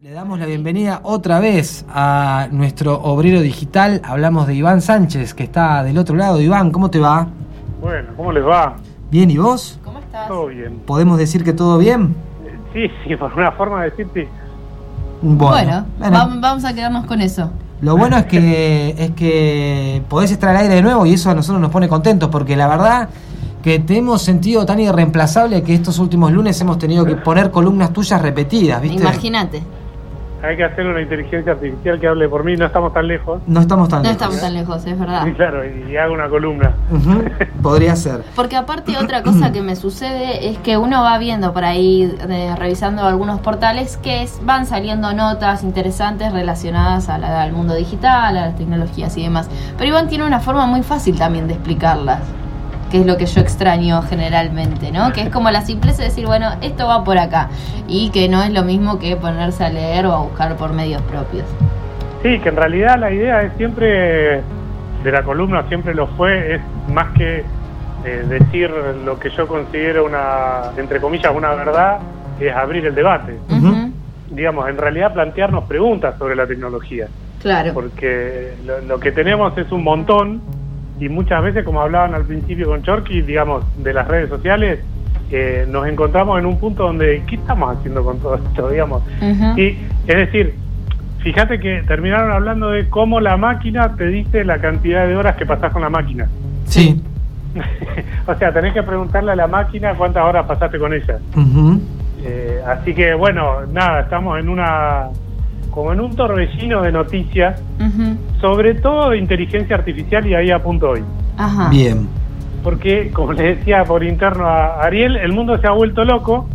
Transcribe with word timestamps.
Le 0.00 0.12
damos 0.12 0.38
la 0.38 0.46
bienvenida 0.46 1.00
otra 1.02 1.40
vez 1.40 1.84
a 1.92 2.48
nuestro 2.52 2.94
obrero 3.02 3.40
digital. 3.42 4.00
Hablamos 4.04 4.46
de 4.46 4.54
Iván 4.54 4.80
Sánchez, 4.80 5.34
que 5.34 5.42
está 5.44 5.82
del 5.82 5.98
otro 5.98 6.16
lado. 6.16 6.40
Iván, 6.40 6.70
¿cómo 6.70 6.90
te 6.90 6.98
va? 6.98 7.26
Bueno, 7.82 8.08
¿cómo 8.16 8.32
les 8.32 8.44
va? 8.44 8.76
Bien, 9.10 9.30
¿y 9.30 9.36
vos? 9.36 9.78
¿Cómo 9.84 9.98
estás? 9.98 10.28
Todo 10.28 10.46
bien. 10.46 10.78
¿Podemos 10.86 11.18
decir 11.18 11.44
que 11.44 11.52
todo 11.52 11.76
bien? 11.78 12.14
Eh, 12.46 12.56
Sí, 12.72 13.08
sí, 13.08 13.16
por 13.16 13.32
una 13.34 13.52
forma 13.52 13.82
de 13.82 13.90
decirte. 13.90 14.28
Bueno, 15.22 15.84
bueno, 15.98 16.16
vam- 16.16 16.40
vamos 16.40 16.64
a 16.64 16.72
quedarnos 16.74 17.04
con 17.04 17.20
eso. 17.20 17.50
Lo 17.82 17.96
bueno 17.96 18.16
es 18.16 18.24
que 18.24 18.94
es 18.96 19.10
que 19.12 20.02
podés 20.08 20.30
estar 20.30 20.50
al 20.50 20.56
aire 20.58 20.76
de 20.76 20.82
nuevo 20.82 21.04
y 21.06 21.14
eso 21.14 21.30
a 21.30 21.34
nosotros 21.34 21.60
nos 21.60 21.70
pone 21.70 21.88
contentos 21.88 22.28
porque 22.30 22.56
la 22.56 22.68
verdad 22.68 23.08
que 23.62 23.78
te 23.78 23.98
hemos 23.98 24.22
sentido 24.22 24.64
tan 24.64 24.80
irreemplazable 24.80 25.62
que 25.62 25.74
estos 25.74 25.98
últimos 25.98 26.32
lunes 26.32 26.58
hemos 26.60 26.78
tenido 26.78 27.04
que 27.04 27.16
poner 27.16 27.50
columnas 27.50 27.92
tuyas 27.92 28.20
repetidas, 28.22 28.80
¿viste? 28.80 29.00
Imagínate, 29.02 29.62
Hay 30.42 30.56
que 30.56 30.64
hacer 30.64 30.86
una 30.86 31.00
inteligencia 31.02 31.52
artificial 31.52 32.00
que 32.00 32.08
hable 32.08 32.28
por 32.28 32.44
mí, 32.44 32.56
no 32.56 32.64
estamos 32.66 32.92
tan 32.94 33.06
lejos. 33.06 33.40
No 33.46 33.60
estamos 33.60 33.88
tan 33.88 33.98
no 34.02 34.08
lejos. 34.08 34.14
estamos 34.16 34.40
tan 34.40 34.54
lejos, 34.54 34.86
es 34.86 34.98
verdad. 34.98 35.24
Sí, 35.24 35.32
claro, 35.32 35.62
y, 35.66 35.90
y 35.92 35.96
hago 35.96 36.14
una 36.14 36.28
columna. 36.28 36.72
Podría 37.62 37.94
ser. 37.96 38.22
Porque 38.34 38.56
aparte 38.56 38.96
otra 38.96 39.22
cosa 39.22 39.52
que 39.52 39.60
me 39.62 39.76
sucede 39.76 40.48
es 40.48 40.58
que 40.58 40.76
uno 40.78 41.02
va 41.02 41.18
viendo 41.18 41.52
por 41.52 41.64
ahí, 41.64 42.06
de- 42.06 42.56
revisando 42.56 43.02
algunos 43.04 43.40
portales, 43.40 43.96
que 43.98 44.22
es- 44.22 44.40
van 44.44 44.66
saliendo 44.66 45.12
notas 45.12 45.62
interesantes 45.62 46.32
relacionadas 46.32 47.08
a 47.08 47.18
la- 47.18 47.42
al 47.42 47.52
mundo 47.52 47.74
digital, 47.74 48.36
a 48.36 48.46
las 48.46 48.56
tecnologías 48.56 49.16
y 49.16 49.22
demás. 49.22 49.48
Pero 49.76 49.88
Iván 49.90 50.08
tiene 50.08 50.24
una 50.26 50.40
forma 50.40 50.66
muy 50.66 50.82
fácil 50.82 51.18
también 51.18 51.46
de 51.48 51.54
explicarlas, 51.54 52.20
que 52.90 53.00
es 53.00 53.06
lo 53.06 53.16
que 53.16 53.26
yo 53.26 53.40
extraño 53.40 54.02
generalmente, 54.02 54.90
¿no? 54.90 55.12
Que 55.12 55.22
es 55.22 55.28
como 55.30 55.50
la 55.50 55.62
simpleza 55.62 56.02
de 56.02 56.08
decir, 56.08 56.26
bueno, 56.26 56.50
esto 56.60 56.86
va 56.86 57.04
por 57.04 57.18
acá, 57.18 57.48
y 57.86 58.10
que 58.10 58.28
no 58.28 58.42
es 58.42 58.52
lo 58.52 58.64
mismo 58.64 58.98
que 58.98 59.16
ponerse 59.16 59.64
a 59.64 59.70
leer 59.70 60.06
o 60.06 60.12
a 60.12 60.20
buscar 60.20 60.56
por 60.56 60.72
medios 60.72 61.00
propios. 61.02 61.44
Sí, 62.22 62.38
que 62.40 62.48
en 62.48 62.56
realidad 62.56 62.98
la 62.98 63.12
idea 63.12 63.42
es 63.42 63.52
siempre, 63.56 64.42
de 65.04 65.12
la 65.12 65.22
columna 65.22 65.64
siempre 65.68 65.94
lo 65.94 66.08
fue, 66.08 66.56
es 66.56 66.60
más 66.92 67.12
que 67.16 67.44
eh, 68.04 68.24
decir 68.28 68.70
lo 69.04 69.18
que 69.18 69.30
yo 69.30 69.46
considero 69.46 70.04
una, 70.04 70.72
entre 70.76 71.00
comillas, 71.00 71.32
una 71.34 71.54
verdad, 71.54 71.98
es 72.40 72.54
abrir 72.54 72.86
el 72.86 72.94
debate. 72.94 73.38
Digamos, 74.30 74.68
en 74.68 74.78
realidad 74.78 75.12
plantearnos 75.12 75.64
preguntas 75.64 76.14
sobre 76.18 76.36
la 76.36 76.46
tecnología. 76.46 77.08
Claro. 77.40 77.72
porque 77.72 78.52
lo, 78.66 78.82
lo 78.82 79.00
que 79.00 79.12
tenemos 79.12 79.56
es 79.56 79.72
un 79.72 79.82
montón 79.82 80.42
y 81.00 81.08
muchas 81.08 81.42
veces, 81.42 81.64
como 81.64 81.80
hablaban 81.80 82.14
al 82.14 82.24
principio 82.24 82.68
con 82.68 82.82
Chorky, 82.82 83.22
digamos, 83.22 83.64
de 83.82 83.94
las 83.94 84.06
redes 84.06 84.28
sociales, 84.28 84.80
eh, 85.30 85.66
nos 85.68 85.86
encontramos 85.86 86.38
en 86.38 86.44
un 86.44 86.58
punto 86.58 86.82
donde, 86.82 87.22
¿qué 87.26 87.36
estamos 87.36 87.74
haciendo 87.74 88.04
con 88.04 88.18
todo 88.18 88.34
esto? 88.34 88.68
Digamos. 88.68 89.02
Y, 89.56 89.78
es 90.06 90.16
decir, 90.16 90.54
fíjate 91.20 91.58
que 91.58 91.82
terminaron 91.86 92.30
hablando 92.32 92.70
de 92.70 92.88
cómo 92.88 93.20
la 93.20 93.38
máquina 93.38 93.96
te 93.96 94.08
dice 94.08 94.44
la 94.44 94.58
cantidad 94.58 95.06
de 95.06 95.16
horas 95.16 95.36
que 95.36 95.46
pasás 95.46 95.72
con 95.72 95.80
la 95.82 95.90
máquina. 95.90 96.28
Sí. 96.64 97.02
o 98.26 98.34
sea, 98.34 98.52
tenés 98.52 98.74
que 98.74 98.82
preguntarle 98.82 99.32
a 99.32 99.36
la 99.36 99.46
máquina 99.46 99.94
cuántas 99.94 100.22
horas 100.24 100.46
pasaste 100.46 100.78
con 100.78 100.92
ella. 100.92 101.18
Eh, 102.22 102.60
así 102.66 102.94
que, 102.94 103.14
bueno, 103.14 103.64
nada, 103.72 104.00
estamos 104.00 104.38
en 104.38 104.50
una, 104.50 105.08
como 105.70 105.92
en 105.92 106.00
un 106.00 106.14
torbellino 106.16 106.82
de 106.82 106.92
noticias 106.92 107.62
sobre 108.40 108.74
todo 108.74 109.10
de 109.10 109.18
inteligencia 109.18 109.76
artificial 109.76 110.26
y 110.26 110.34
ahí 110.34 110.50
apunto 110.50 110.90
hoy. 110.90 111.02
Ajá. 111.36 111.68
Bien. 111.70 112.08
Porque, 112.62 113.10
como 113.12 113.32
le 113.32 113.54
decía 113.56 113.84
por 113.84 114.02
interno 114.04 114.46
a 114.46 114.82
Ariel, 114.82 115.16
el 115.16 115.32
mundo 115.32 115.56
se 115.58 115.66
ha 115.66 115.70
vuelto 115.70 116.04
loco, 116.04 116.46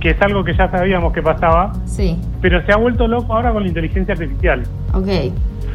que 0.00 0.10
es 0.10 0.20
algo 0.22 0.44
que 0.44 0.54
ya 0.54 0.70
sabíamos 0.70 1.12
que 1.12 1.22
pasaba, 1.22 1.72
Sí, 1.86 2.18
pero 2.42 2.64
se 2.66 2.72
ha 2.72 2.76
vuelto 2.76 3.08
loco 3.08 3.32
ahora 3.34 3.52
con 3.52 3.62
la 3.62 3.68
inteligencia 3.68 4.12
artificial. 4.14 4.62
ok. 4.92 5.08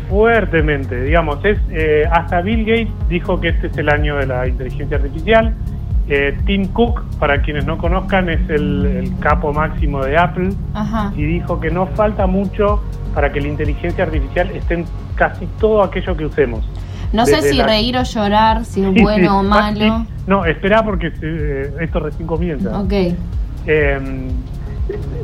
Fuertemente, 0.10 1.02
digamos, 1.04 1.44
es 1.46 1.58
eh, 1.72 2.04
hasta 2.12 2.42
Bill 2.42 2.66
Gates 2.66 2.90
dijo 3.08 3.40
que 3.40 3.48
este 3.48 3.68
es 3.68 3.78
el 3.78 3.88
año 3.88 4.18
de 4.18 4.28
la 4.28 4.46
inteligencia 4.46 4.98
artificial. 4.98 5.54
Eh, 6.10 6.38
Tim 6.46 6.66
Cook, 6.68 7.04
para 7.20 7.42
quienes 7.42 7.66
no 7.66 7.78
conozcan, 7.78 8.28
es 8.30 8.50
el, 8.50 8.86
el 8.86 9.20
capo 9.20 9.54
máximo 9.54 10.04
de 10.04 10.18
Apple 10.18 10.50
Ajá. 10.74 11.14
y 11.16 11.24
dijo 11.24 11.60
que 11.60 11.70
no 11.72 11.86
falta 11.88 12.28
mucho 12.28 12.84
para 13.14 13.32
que 13.32 13.40
la 13.40 13.48
inteligencia 13.48 14.04
artificial 14.04 14.50
esté 14.52 14.74
en 14.76 14.86
casi 15.16 15.46
todo 15.60 15.84
aquello 15.84 16.16
que 16.18 16.26
usemos. 16.26 16.68
No 17.14 17.26
sé 17.26 17.42
si 17.42 17.58
la- 17.58 17.66
reír 17.68 17.98
o 17.98 18.04
llorar, 18.04 18.66
si 18.66 18.84
es 18.84 18.94
Sí, 18.94 19.02
bueno 19.02 19.24
sí. 19.24 19.28
o 19.38 19.44
malo. 19.44 19.80
sí. 19.80 20.14
No, 20.28 20.46
espera 20.46 20.84
porque 20.84 21.12
eh, 21.22 21.74
esto 21.82 22.00
recién 22.00 22.28
comienza. 22.28 22.80
Ok. 22.80 22.94
Eh, 23.68 24.00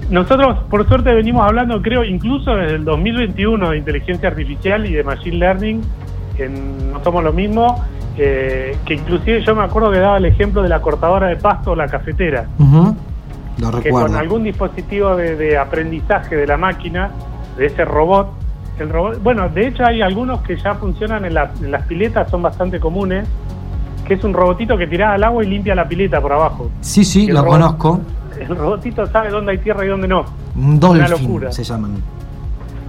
nosotros, 0.10 0.60
por 0.70 0.88
suerte, 0.88 1.14
venimos 1.14 1.46
hablando, 1.46 1.82
creo, 1.82 2.04
incluso 2.04 2.56
desde 2.56 2.76
el 2.76 2.86
2021 2.86 3.72
de 3.72 3.78
inteligencia 3.78 4.30
artificial 4.30 4.86
y 4.86 4.94
de 4.94 5.04
machine 5.04 5.38
learning. 5.38 5.82
En 6.38 6.92
No 6.94 7.04
somos 7.04 7.24
lo 7.24 7.34
mismo. 7.34 7.84
Eh, 8.18 8.78
que 8.86 8.96
inclusive 8.96 9.44
yo 9.46 9.56
me 9.56 9.64
acuerdo 9.64 9.92
que 9.92 10.00
daba 10.00 10.18
el 10.18 10.26
ejemplo 10.26 10.62
de 10.64 10.70
la 10.70 10.82
cortadora 10.82 11.28
de 11.28 11.36
pasto 11.38 11.72
o 11.72 11.76
la 11.76 11.88
cafetera. 11.88 12.46
Lo 13.60 13.72
que 13.72 13.78
recuerdo. 13.86 14.08
con 14.08 14.16
algún 14.18 14.44
dispositivo 14.44 15.16
de, 15.16 15.36
de 15.36 15.58
aprendizaje 15.58 16.36
de 16.36 16.46
la 16.48 16.58
máquina, 16.58 17.10
de 17.58 17.66
ese 17.68 17.84
robot, 17.86 18.30
el 18.80 18.90
robot, 18.90 19.22
bueno, 19.24 19.50
de 19.50 19.68
hecho 19.68 19.84
hay 19.86 20.02
algunos 20.02 20.42
que 20.42 20.56
ya 20.58 20.76
funcionan 20.76 21.26
en, 21.26 21.34
la- 21.34 21.52
en 21.62 21.72
las 21.72 21.84
piletas, 21.88 22.30
son 22.30 22.44
bastante 22.44 22.80
comunes, 22.80 23.28
que 24.06 24.14
es 24.14 24.24
un 24.24 24.34
robotito 24.34 24.78
que 24.78 24.86
tira 24.88 25.14
al 25.14 25.24
agua 25.24 25.44
y 25.44 25.48
limpia 25.48 25.74
la 25.74 25.88
pileta 25.88 26.22
por 26.22 26.34
abajo. 26.34 26.70
Sí, 26.82 27.04
sí, 27.04 27.28
lo 27.28 27.42
robot- 27.42 27.50
conozco. 27.52 28.02
El 28.40 28.56
robotito 28.56 29.08
sabe 29.08 29.30
dónde 29.30 29.54
hay 29.54 29.58
tierra 29.58 29.84
y 29.84 29.88
dónde 29.88 30.08
no. 30.08 30.24
Un 30.56 30.80
Una 30.84 31.08
locura. 31.08 31.52
se 31.52 31.64
llaman. 31.64 31.96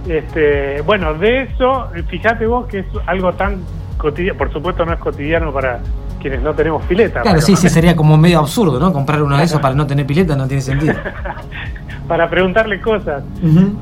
Este, 0.07 0.81
bueno, 0.81 1.13
de 1.15 1.43
eso, 1.43 1.87
eh, 1.95 2.03
fíjate 2.03 2.45
vos 2.45 2.67
que 2.67 2.79
es 2.79 2.85
algo 3.07 3.33
tan 3.33 3.57
cotidiano, 3.99 4.37
por 4.37 4.51
supuesto 4.51 4.85
no 4.85 4.93
es 4.93 4.99
cotidiano 4.99 5.53
para 5.53 5.79
quienes 6.19 6.41
no 6.41 6.53
tenemos 6.53 6.83
pileta. 6.85 7.21
Claro, 7.21 7.41
sí, 7.41 7.55
sí, 7.55 7.69
sería 7.69 7.95
como 7.95 8.17
medio 8.17 8.39
absurdo, 8.39 8.79
¿no? 8.79 8.91
Comprar 8.91 9.21
uno 9.21 9.37
de 9.37 9.43
esos 9.43 9.61
para 9.61 9.75
no 9.75 9.85
tener 9.85 10.07
pileta 10.07 10.35
no 10.35 10.47
tiene 10.47 10.61
sentido. 10.61 10.95
para 12.07 12.29
preguntarle 12.29 12.81
cosas. 12.81 13.23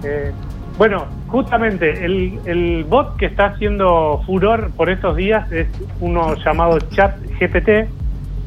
Eh, 0.03 0.31
bueno, 0.77 1.05
justamente 1.27 2.05
el, 2.05 2.39
el 2.45 2.83
bot 2.83 3.15
que 3.17 3.27
está 3.27 3.47
haciendo 3.47 4.21
furor 4.25 4.71
por 4.75 4.89
estos 4.89 5.15
días 5.15 5.49
es 5.51 5.67
uno 6.01 6.35
llamado 6.35 6.77
Chat 6.79 7.15
GPT, 7.39 7.89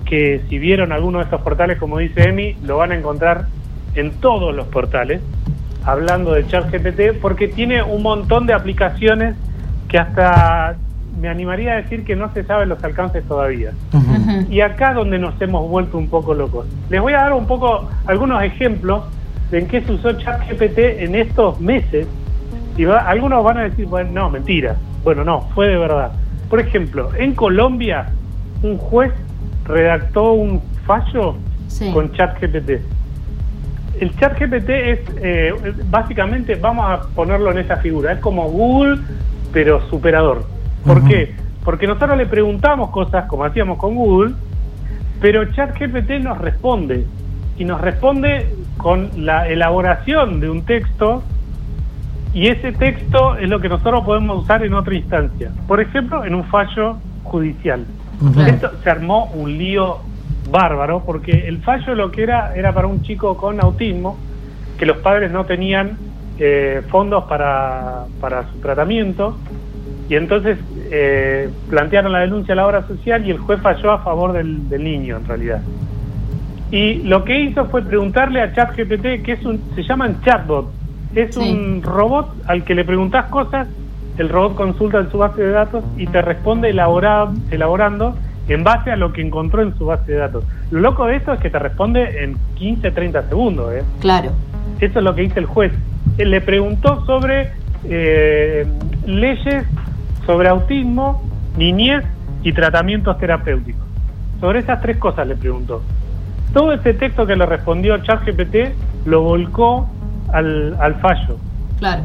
que 0.04 0.42
si 0.48 0.58
vieron 0.58 0.92
alguno 0.92 1.18
de 1.18 1.24
estos 1.24 1.40
portales, 1.40 1.78
como 1.78 1.98
dice 1.98 2.28
Emi, 2.28 2.56
lo 2.62 2.76
van 2.76 2.92
a 2.92 2.96
encontrar 2.96 3.46
en 3.94 4.12
todos 4.20 4.54
los 4.54 4.66
portales, 4.66 5.22
hablando 5.84 6.32
de 6.32 6.46
Chat 6.46 6.70
GPT, 6.70 7.18
porque 7.20 7.48
tiene 7.48 7.82
un 7.82 8.02
montón 8.02 8.46
de 8.46 8.52
aplicaciones 8.52 9.34
que 9.88 9.98
hasta 9.98 10.76
me 11.20 11.28
animaría 11.28 11.72
a 11.72 11.76
decir 11.76 12.04
que 12.04 12.16
no 12.16 12.32
se 12.32 12.44
saben 12.44 12.68
los 12.68 12.82
alcances 12.82 13.22
todavía. 13.24 13.72
Y 14.48 14.60
acá 14.60 14.94
donde 14.94 15.18
nos 15.18 15.40
hemos 15.40 15.68
vuelto 15.68 15.98
un 15.98 16.08
poco 16.08 16.34
locos. 16.34 16.66
Les 16.88 17.00
voy 17.00 17.12
a 17.12 17.18
dar 17.18 17.32
un 17.34 17.46
poco 17.46 17.88
algunos 18.06 18.42
ejemplos 18.42 19.04
de 19.50 19.58
en 19.60 19.66
qué 19.68 19.82
se 19.82 19.92
usó 19.92 20.12
ChatGPT 20.12 20.78
en 20.78 21.14
estos 21.14 21.60
meses. 21.60 22.06
Y 22.76 22.84
va- 22.84 23.00
algunos 23.00 23.44
van 23.44 23.58
a 23.58 23.62
decir, 23.64 23.86
bueno, 23.86 24.10
no, 24.12 24.30
mentira. 24.30 24.76
Bueno, 25.04 25.24
no, 25.24 25.42
fue 25.54 25.68
de 25.68 25.76
verdad. 25.76 26.12
Por 26.48 26.60
ejemplo, 26.60 27.10
en 27.16 27.34
Colombia, 27.34 28.06
un 28.62 28.78
juez 28.78 29.12
redactó 29.64 30.32
un 30.32 30.60
fallo 30.86 31.34
Sí. 31.68 31.90
con 31.92 32.10
ChatGPT. 32.12 32.80
El 34.00 34.16
ChatGPT 34.16 34.68
es, 34.70 35.00
eh, 35.22 35.52
básicamente, 35.90 36.54
vamos 36.54 36.86
a 36.88 37.02
ponerlo 37.14 37.50
en 37.52 37.58
esa 37.58 37.76
figura, 37.76 38.12
es 38.12 38.18
como 38.20 38.48
Google, 38.48 38.98
pero 39.52 39.80
superador. 39.90 40.44
¿Por 40.84 41.04
qué? 41.06 41.34
Porque 41.64 41.86
nosotros 41.86 42.16
le 42.16 42.26
preguntamos 42.26 42.90
cosas 42.90 43.26
como 43.26 43.44
hacíamos 43.44 43.78
con 43.78 43.94
Google, 43.94 44.34
pero 45.20 45.44
ChatGPT 45.52 46.22
nos 46.22 46.38
responde. 46.38 47.06
Y 47.58 47.64
nos 47.64 47.80
responde 47.80 48.54
con 48.78 49.10
la 49.24 49.46
elaboración 49.48 50.40
de 50.40 50.48
un 50.48 50.64
texto, 50.64 51.22
y 52.32 52.46
ese 52.46 52.72
texto 52.72 53.36
es 53.36 53.48
lo 53.48 53.60
que 53.60 53.68
nosotros 53.68 54.04
podemos 54.04 54.44
usar 54.44 54.64
en 54.64 54.72
otra 54.74 54.94
instancia. 54.94 55.50
Por 55.66 55.80
ejemplo, 55.80 56.24
en 56.24 56.34
un 56.34 56.44
fallo 56.44 56.96
judicial. 57.24 57.84
Ujú. 58.20 58.40
Esto 58.40 58.70
se 58.82 58.90
armó 58.90 59.30
un 59.34 59.58
lío 59.58 59.98
bárbaro 60.50 61.02
porque 61.04 61.46
el 61.46 61.58
fallo 61.62 61.94
lo 61.94 62.10
que 62.10 62.22
era 62.22 62.54
era 62.54 62.72
para 62.72 62.86
un 62.86 63.02
chico 63.02 63.36
con 63.36 63.60
autismo 63.62 64.18
que 64.78 64.86
los 64.86 64.98
padres 64.98 65.30
no 65.30 65.44
tenían 65.44 65.96
eh, 66.38 66.82
fondos 66.88 67.24
para, 67.24 68.04
para 68.20 68.50
su 68.50 68.58
tratamiento 68.60 69.36
y 70.10 70.16
entonces 70.16 70.58
eh, 70.90 71.48
plantearon 71.70 72.12
la 72.12 72.18
denuncia 72.18 72.52
a 72.52 72.56
la 72.56 72.66
obra 72.66 72.86
social 72.88 73.24
y 73.26 73.30
el 73.30 73.38
juez 73.38 73.60
falló 73.62 73.92
a 73.92 73.98
favor 74.00 74.32
del, 74.32 74.68
del 74.68 74.82
niño 74.84 75.16
en 75.16 75.24
realidad. 75.24 75.62
Y 76.72 76.96
lo 77.04 77.24
que 77.24 77.40
hizo 77.40 77.64
fue 77.66 77.82
preguntarle 77.82 78.40
a 78.42 78.52
ChatGPT, 78.52 79.22
que 79.24 79.32
es 79.32 79.44
un, 79.46 79.60
se 79.74 79.82
llaman 79.84 80.20
chatbot, 80.24 80.70
es 81.14 81.34
Sí. 81.34 81.40
un 81.40 81.82
robot 81.82 82.28
al 82.46 82.64
que 82.64 82.74
le 82.74 82.84
preguntas 82.84 83.26
cosas, 83.26 83.68
el 84.18 84.28
robot 84.28 84.56
consulta 84.56 84.98
en 84.98 85.10
su 85.10 85.18
base 85.18 85.42
de 85.42 85.50
datos 85.52 85.84
y 85.96 86.06
te 86.06 86.20
responde 86.22 86.70
elabora- 86.70 87.30
elaborando 87.50 88.16
en 88.48 88.64
base 88.64 88.90
a 88.90 88.96
lo 88.96 89.12
que 89.12 89.20
encontró 89.22 89.62
en 89.62 89.76
su 89.78 89.86
base 89.86 90.10
de 90.12 90.18
datos. 90.18 90.44
Lo 90.72 90.80
loco 90.80 91.06
de 91.06 91.16
esto 91.16 91.32
es 91.32 91.40
que 91.40 91.50
te 91.50 91.58
responde 91.60 92.24
en 92.24 92.36
15, 92.56 92.90
30 92.90 93.28
segundos. 93.28 93.72
¿eh? 93.74 93.82
Claro. 94.00 94.30
Eso 94.80 94.98
es 94.98 95.04
lo 95.04 95.14
que 95.14 95.22
dice 95.22 95.38
el 95.38 95.46
juez. 95.46 95.72
él 96.18 96.30
le 96.32 96.40
preguntó 96.40 97.04
sobre 97.06 97.50
eh, 97.84 98.66
leyes 99.06 99.64
sobre 100.26 100.48
autismo, 100.48 101.22
niñez 101.56 102.04
y 102.42 102.52
tratamientos 102.52 103.18
terapéuticos. 103.18 103.82
Sobre 104.40 104.60
esas 104.60 104.80
tres 104.80 104.96
cosas 104.96 105.26
le 105.26 105.36
preguntó. 105.36 105.82
Todo 106.52 106.72
ese 106.72 106.94
texto 106.94 107.26
que 107.26 107.36
le 107.36 107.46
respondió 107.46 107.98
ChatGPT 107.98 108.74
lo 109.06 109.22
volcó 109.22 109.88
al, 110.32 110.76
al 110.80 110.94
fallo. 110.96 111.36
Claro. 111.78 112.02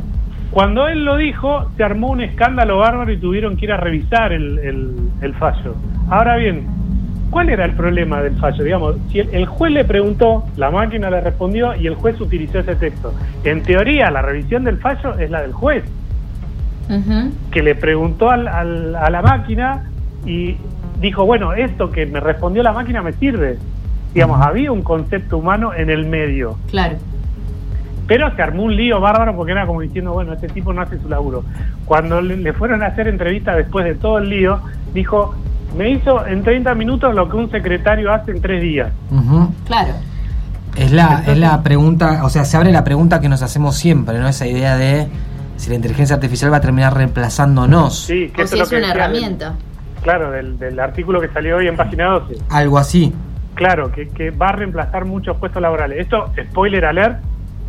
Cuando 0.52 0.88
él 0.88 1.04
lo 1.06 1.18
dijo, 1.18 1.70
se 1.76 1.84
armó 1.84 2.10
un 2.10 2.22
escándalo 2.22 2.78
bárbaro 2.78 3.12
y 3.12 3.18
tuvieron 3.18 3.58
que 3.58 3.66
ir 3.66 3.72
a 3.72 3.78
revisar 3.78 4.32
el, 4.32 4.60
el- 4.60 4.96
el 5.22 5.34
fallo. 5.34 5.76
Ahora 6.10 6.36
bien, 6.38 6.68
¿cuál 7.30 7.50
era 7.50 7.66
el 7.66 7.72
problema 7.72 8.22
del 8.22 8.36
fallo? 8.38 8.64
Digamos, 8.64 8.96
si 9.12 9.20
el, 9.20 9.30
el 9.34 9.46
juez 9.48 9.72
le 9.74 9.84
preguntó, 9.84 10.46
la 10.56 10.70
máquina 10.72 11.10
le 11.10 11.22
respondió 11.22 11.76
y 11.76 11.88
el 11.88 11.96
juez 11.96 12.20
utilizó 12.22 12.60
ese 12.60 12.76
texto. 12.76 13.14
En 13.44 13.64
teoría, 13.64 14.12
la 14.12 14.22
revisión 14.22 14.64
del 14.64 14.78
fallo 14.78 15.18
es 15.18 15.30
la 15.32 15.42
del 15.42 15.52
juez, 15.54 15.84
Que 17.52 17.64
le 17.64 17.76
preguntó 17.76 18.30
al- 18.30 18.48
al- 18.48 18.96
a 18.96 19.10
la 19.10 19.22
máquina 19.22 19.84
y 20.26 20.58
dijo, 21.02 21.26
bueno, 21.26 21.54
esto 21.54 21.92
que 21.92 22.06
me 22.06 22.20
respondió 22.20 22.62
la 22.64 22.74
máquina 22.74 23.02
me 23.02 23.14
sirve. 23.14 23.58
Digamos, 24.14 24.42
había 24.42 24.72
un 24.72 24.82
concepto 24.82 25.38
humano 25.38 25.74
en 25.74 25.90
el 25.90 26.06
medio. 26.06 26.58
Claro. 26.70 26.96
Pero 28.08 28.34
se 28.36 28.42
armó 28.42 28.64
un 28.64 28.76
lío 28.76 29.00
bárbaro 29.02 29.36
porque 29.36 29.52
era 29.52 29.66
como 29.66 29.82
diciendo, 29.82 30.14
bueno, 30.14 30.34
este 30.34 30.48
tipo 30.48 30.72
no 30.74 30.82
hace 30.82 31.00
su 31.00 31.10
laburo. 31.10 31.44
Cuando 31.86 32.22
le, 32.22 32.38
le 32.38 32.54
fueron 32.54 32.84
a 32.84 32.88
hacer 32.88 33.08
entrevista 33.08 33.56
después 33.56 33.84
de 33.84 33.96
todo 33.96 34.20
el 34.20 34.30
lío, 34.30 34.60
dijo, 34.94 35.34
me 35.76 35.90
hizo 35.90 36.26
en 36.26 36.44
30 36.44 36.76
minutos 36.76 37.16
lo 37.16 37.28
que 37.28 37.36
un 37.36 37.50
secretario 37.50 38.14
hace 38.14 38.32
en 38.32 38.42
tres 38.42 38.62
días. 38.62 38.92
Ujú. 39.12 39.50
Claro. 39.66 39.94
Es 40.78 40.92
la, 40.92 41.24
es 41.26 41.38
la 41.38 41.64
pregunta, 41.64 42.24
o 42.24 42.30
sea, 42.30 42.46
se 42.46 42.58
abre 42.58 42.72
la 42.72 42.84
pregunta 42.84 43.20
que 43.22 43.28
nos 43.30 43.42
hacemos 43.42 43.76
siempre, 43.76 44.20
¿no? 44.20 44.28
Esa 44.28 44.46
idea 44.46 44.76
de 44.78 45.08
si 45.58 45.70
la 45.70 45.76
inteligencia 45.76 46.16
artificial 46.16 46.52
va 46.52 46.58
a 46.58 46.62
terminar 46.62 46.94
reemplazándonos. 46.96 48.00
Sí, 48.06 48.32
que 48.36 48.44
O 48.44 48.48
si 48.48 48.60
es 48.60 48.70
que 48.70 48.76
una 48.78 48.88
decía 48.88 49.04
herramienta. 49.04 49.56
claro, 50.02 50.32
del, 50.32 50.58
del 50.60 50.80
artículo 50.80 51.20
que 51.22 51.30
salió 51.30 51.58
hoy 51.58 51.68
en 51.68 51.76
página 51.76 52.06
12. 52.12 52.36
Algo 52.50 52.78
así. 52.78 53.14
Claro, 53.56 53.92
que, 53.92 54.10
que 54.10 54.32
va 54.32 54.50
a 54.50 54.52
reemplazar 54.54 55.06
muchos 55.06 55.38
puestos 55.38 55.62
laborales. 55.62 56.00
Esto, 56.02 56.30
spoiler 56.52 56.86
alert, 56.86 57.20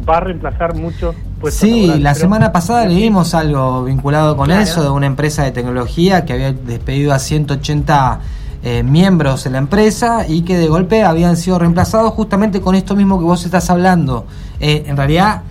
va 0.09 0.17
a 0.19 0.21
reemplazar 0.21 0.75
muchos 0.75 1.15
puestos 1.41 1.61
Sí, 1.61 1.71
laborales. 1.83 2.03
la 2.03 2.11
Pero- 2.11 2.21
semana 2.21 2.53
pasada 2.53 2.87
leímos 2.87 3.35
algo 3.35 3.85
vinculado 3.85 4.37
con 4.37 4.47
Claro. 4.47 4.62
eso 4.62 4.82
de 4.82 4.91
una 4.91 5.06
empresa 5.06 5.44
de 5.44 5.53
tecnología 5.53 6.25
que 6.25 6.32
había 6.32 6.53
despedido 6.53 7.12
a 7.15 7.19
180 7.21 8.21
eh, 8.65 8.82
miembros 8.82 9.44
de 9.44 9.50
la 9.50 9.59
empresa 9.59 10.27
y 10.29 10.43
que 10.43 10.59
de 10.59 10.67
golpe 10.67 11.05
habían 11.05 11.37
sido 11.37 11.59
reemplazados 11.61 12.12
justamente 12.15 12.61
con 12.61 12.75
esto 12.75 12.97
mismo 12.97 13.17
que 13.19 13.25
vos 13.25 13.44
estás 13.44 13.71
hablando. 13.71 14.27
Eh, 14.59 14.82
en 14.89 14.97
realidad, 14.97 15.43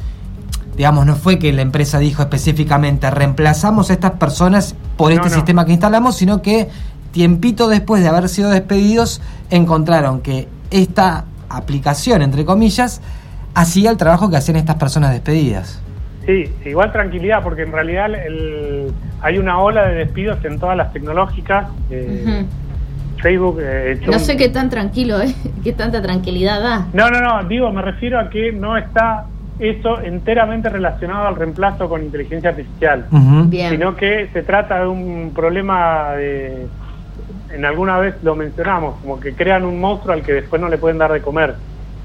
digamos, 0.77 1.05
no 1.05 1.15
fue 1.15 1.39
que 1.39 1.51
la 1.53 1.61
empresa 1.61 1.99
dijo 1.99 2.21
específicamente 2.21 3.09
reemplazamos 3.09 3.89
a 3.89 3.93
estas 3.93 4.11
personas 4.11 4.75
por 4.97 5.09
No, 5.11 5.15
este 5.17 5.29
no. 5.29 5.35
sistema 5.35 5.65
que 5.65 5.71
instalamos, 5.71 6.15
sino 6.17 6.41
que 6.41 6.69
tiempito 7.11 7.67
después 7.69 8.01
de 8.03 8.09
haber 8.09 8.27
sido 8.29 8.49
despedidos 8.49 9.21
encontraron 9.49 10.21
que 10.21 10.47
esta 10.71 11.25
aplicación, 11.49 12.21
entre 12.21 12.43
comillas, 12.43 13.01
hacía 13.53 13.89
el 13.91 13.97
trabajo 13.97 14.29
que 14.29 14.35
hacían 14.37 14.57
estas 14.57 14.75
personas 14.75 15.11
despedidas. 15.11 15.81
Sí, 16.25 16.45
igual 16.65 16.91
tranquilidad, 16.91 17.43
porque 17.43 17.61
en 17.61 17.71
realidad 17.71 18.07
el- 18.13 18.91
hay 19.21 19.37
una 19.37 19.59
ola 19.59 19.83
de 19.87 19.95
despidos 19.95 20.43
en 20.43 20.59
todas 20.59 20.75
las 20.75 20.91
tecnológicas. 20.91 21.67
eh, 21.91 22.23
Ujú. 22.25 22.47
Facebook. 23.21 23.59
eh, 23.61 24.01
No 24.05 24.13
un- 24.13 24.19
sé 24.19 24.35
qué 24.35 24.49
tan 24.49 24.69
tranquilo 24.69 25.21
es, 25.21 25.33
qué 25.63 25.71
tanta 25.71 26.01
tranquilidad 26.01 26.61
da. 26.61 26.87
No, 26.93 27.09
no, 27.09 27.21
no, 27.21 27.47
digo, 27.47 27.71
me 27.71 27.81
refiero 27.81 28.19
a 28.19 28.29
que 28.29 28.51
no 28.51 28.75
está 28.77 29.25
eso 29.59 30.01
enteramente 30.01 30.69
relacionado 30.69 31.27
al 31.27 31.35
reemplazo 31.35 31.87
con 31.87 32.03
inteligencia 32.03 32.49
artificial, 32.51 33.05
sino 33.69 33.95
que 33.95 34.27
se 34.33 34.43
trata 34.43 34.81
de 34.81 34.87
un 34.87 35.31
problema 35.33 36.11
de. 36.13 36.67
En 37.53 37.63
alguna 37.63 37.97
vez 37.99 38.15
lo 38.23 38.35
mencionamos, 38.35 38.99
como 39.01 39.19
que 39.19 39.33
crean 39.33 39.63
un 39.63 39.79
monstruo 39.79 40.13
al 40.13 40.21
que 40.23 40.33
después 40.33 40.61
no 40.61 40.67
le 40.67 40.77
pueden 40.77 40.97
dar 40.97 41.11
de 41.13 41.21
comer. 41.21 41.55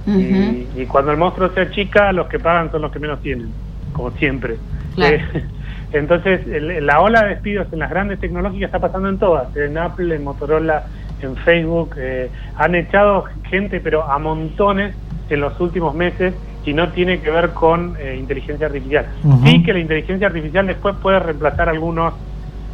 Y, 0.07 0.69
y 0.77 0.87
cuando 0.87 1.11
el 1.13 1.19
monstruo 1.19 1.51
se 1.51 1.61
achica, 1.63 2.13
los 2.13 2.27
que 2.29 2.39
pagan 2.39 2.71
son 2.71 2.83
los 2.83 2.93
que 2.93 2.99
menos 3.01 3.21
tienen, 3.21 3.49
como 3.93 4.11
siempre. 4.13 4.57
Claro. 4.95 5.17
Eh, 5.17 5.45
entonces, 5.93 6.47
el- 6.47 6.87
la 6.87 7.01
ola 7.01 7.23
de 7.23 7.31
despidos 7.31 7.67
en 7.73 7.81
las 7.81 7.91
grandes 7.91 8.19
tecnológicas 8.21 8.69
está 8.69 8.79
pasando 8.79 9.09
en 9.09 9.19
todas, 9.19 9.55
en 9.57 9.77
Apple, 9.77 10.15
en 10.15 10.23
Motorola, 10.25 10.85
en 11.21 11.37
Facebook. 11.37 11.95
eh, 11.99 12.31
han 12.57 12.75
echado 12.77 13.25
gente, 13.49 13.81
pero 13.81 14.05
a 14.11 14.19
montones 14.19 14.95
en 15.29 15.41
los 15.41 15.59
últimos 15.61 15.95
meses 15.95 16.35
y 16.65 16.75
no 16.75 16.93
tiene 16.93 17.21
que 17.23 17.31
ver 17.31 17.53
con 17.53 17.97
eh, 17.99 18.17
inteligencia 18.17 18.67
artificial. 18.67 19.09
Ujú. 19.23 19.47
Sí 19.47 19.63
que 19.63 19.73
la 19.73 19.79
inteligencia 19.79 20.27
artificial 20.27 20.67
después 20.67 20.97
puede 21.03 21.19
reemplazar 21.19 21.69
algunos 21.69 22.15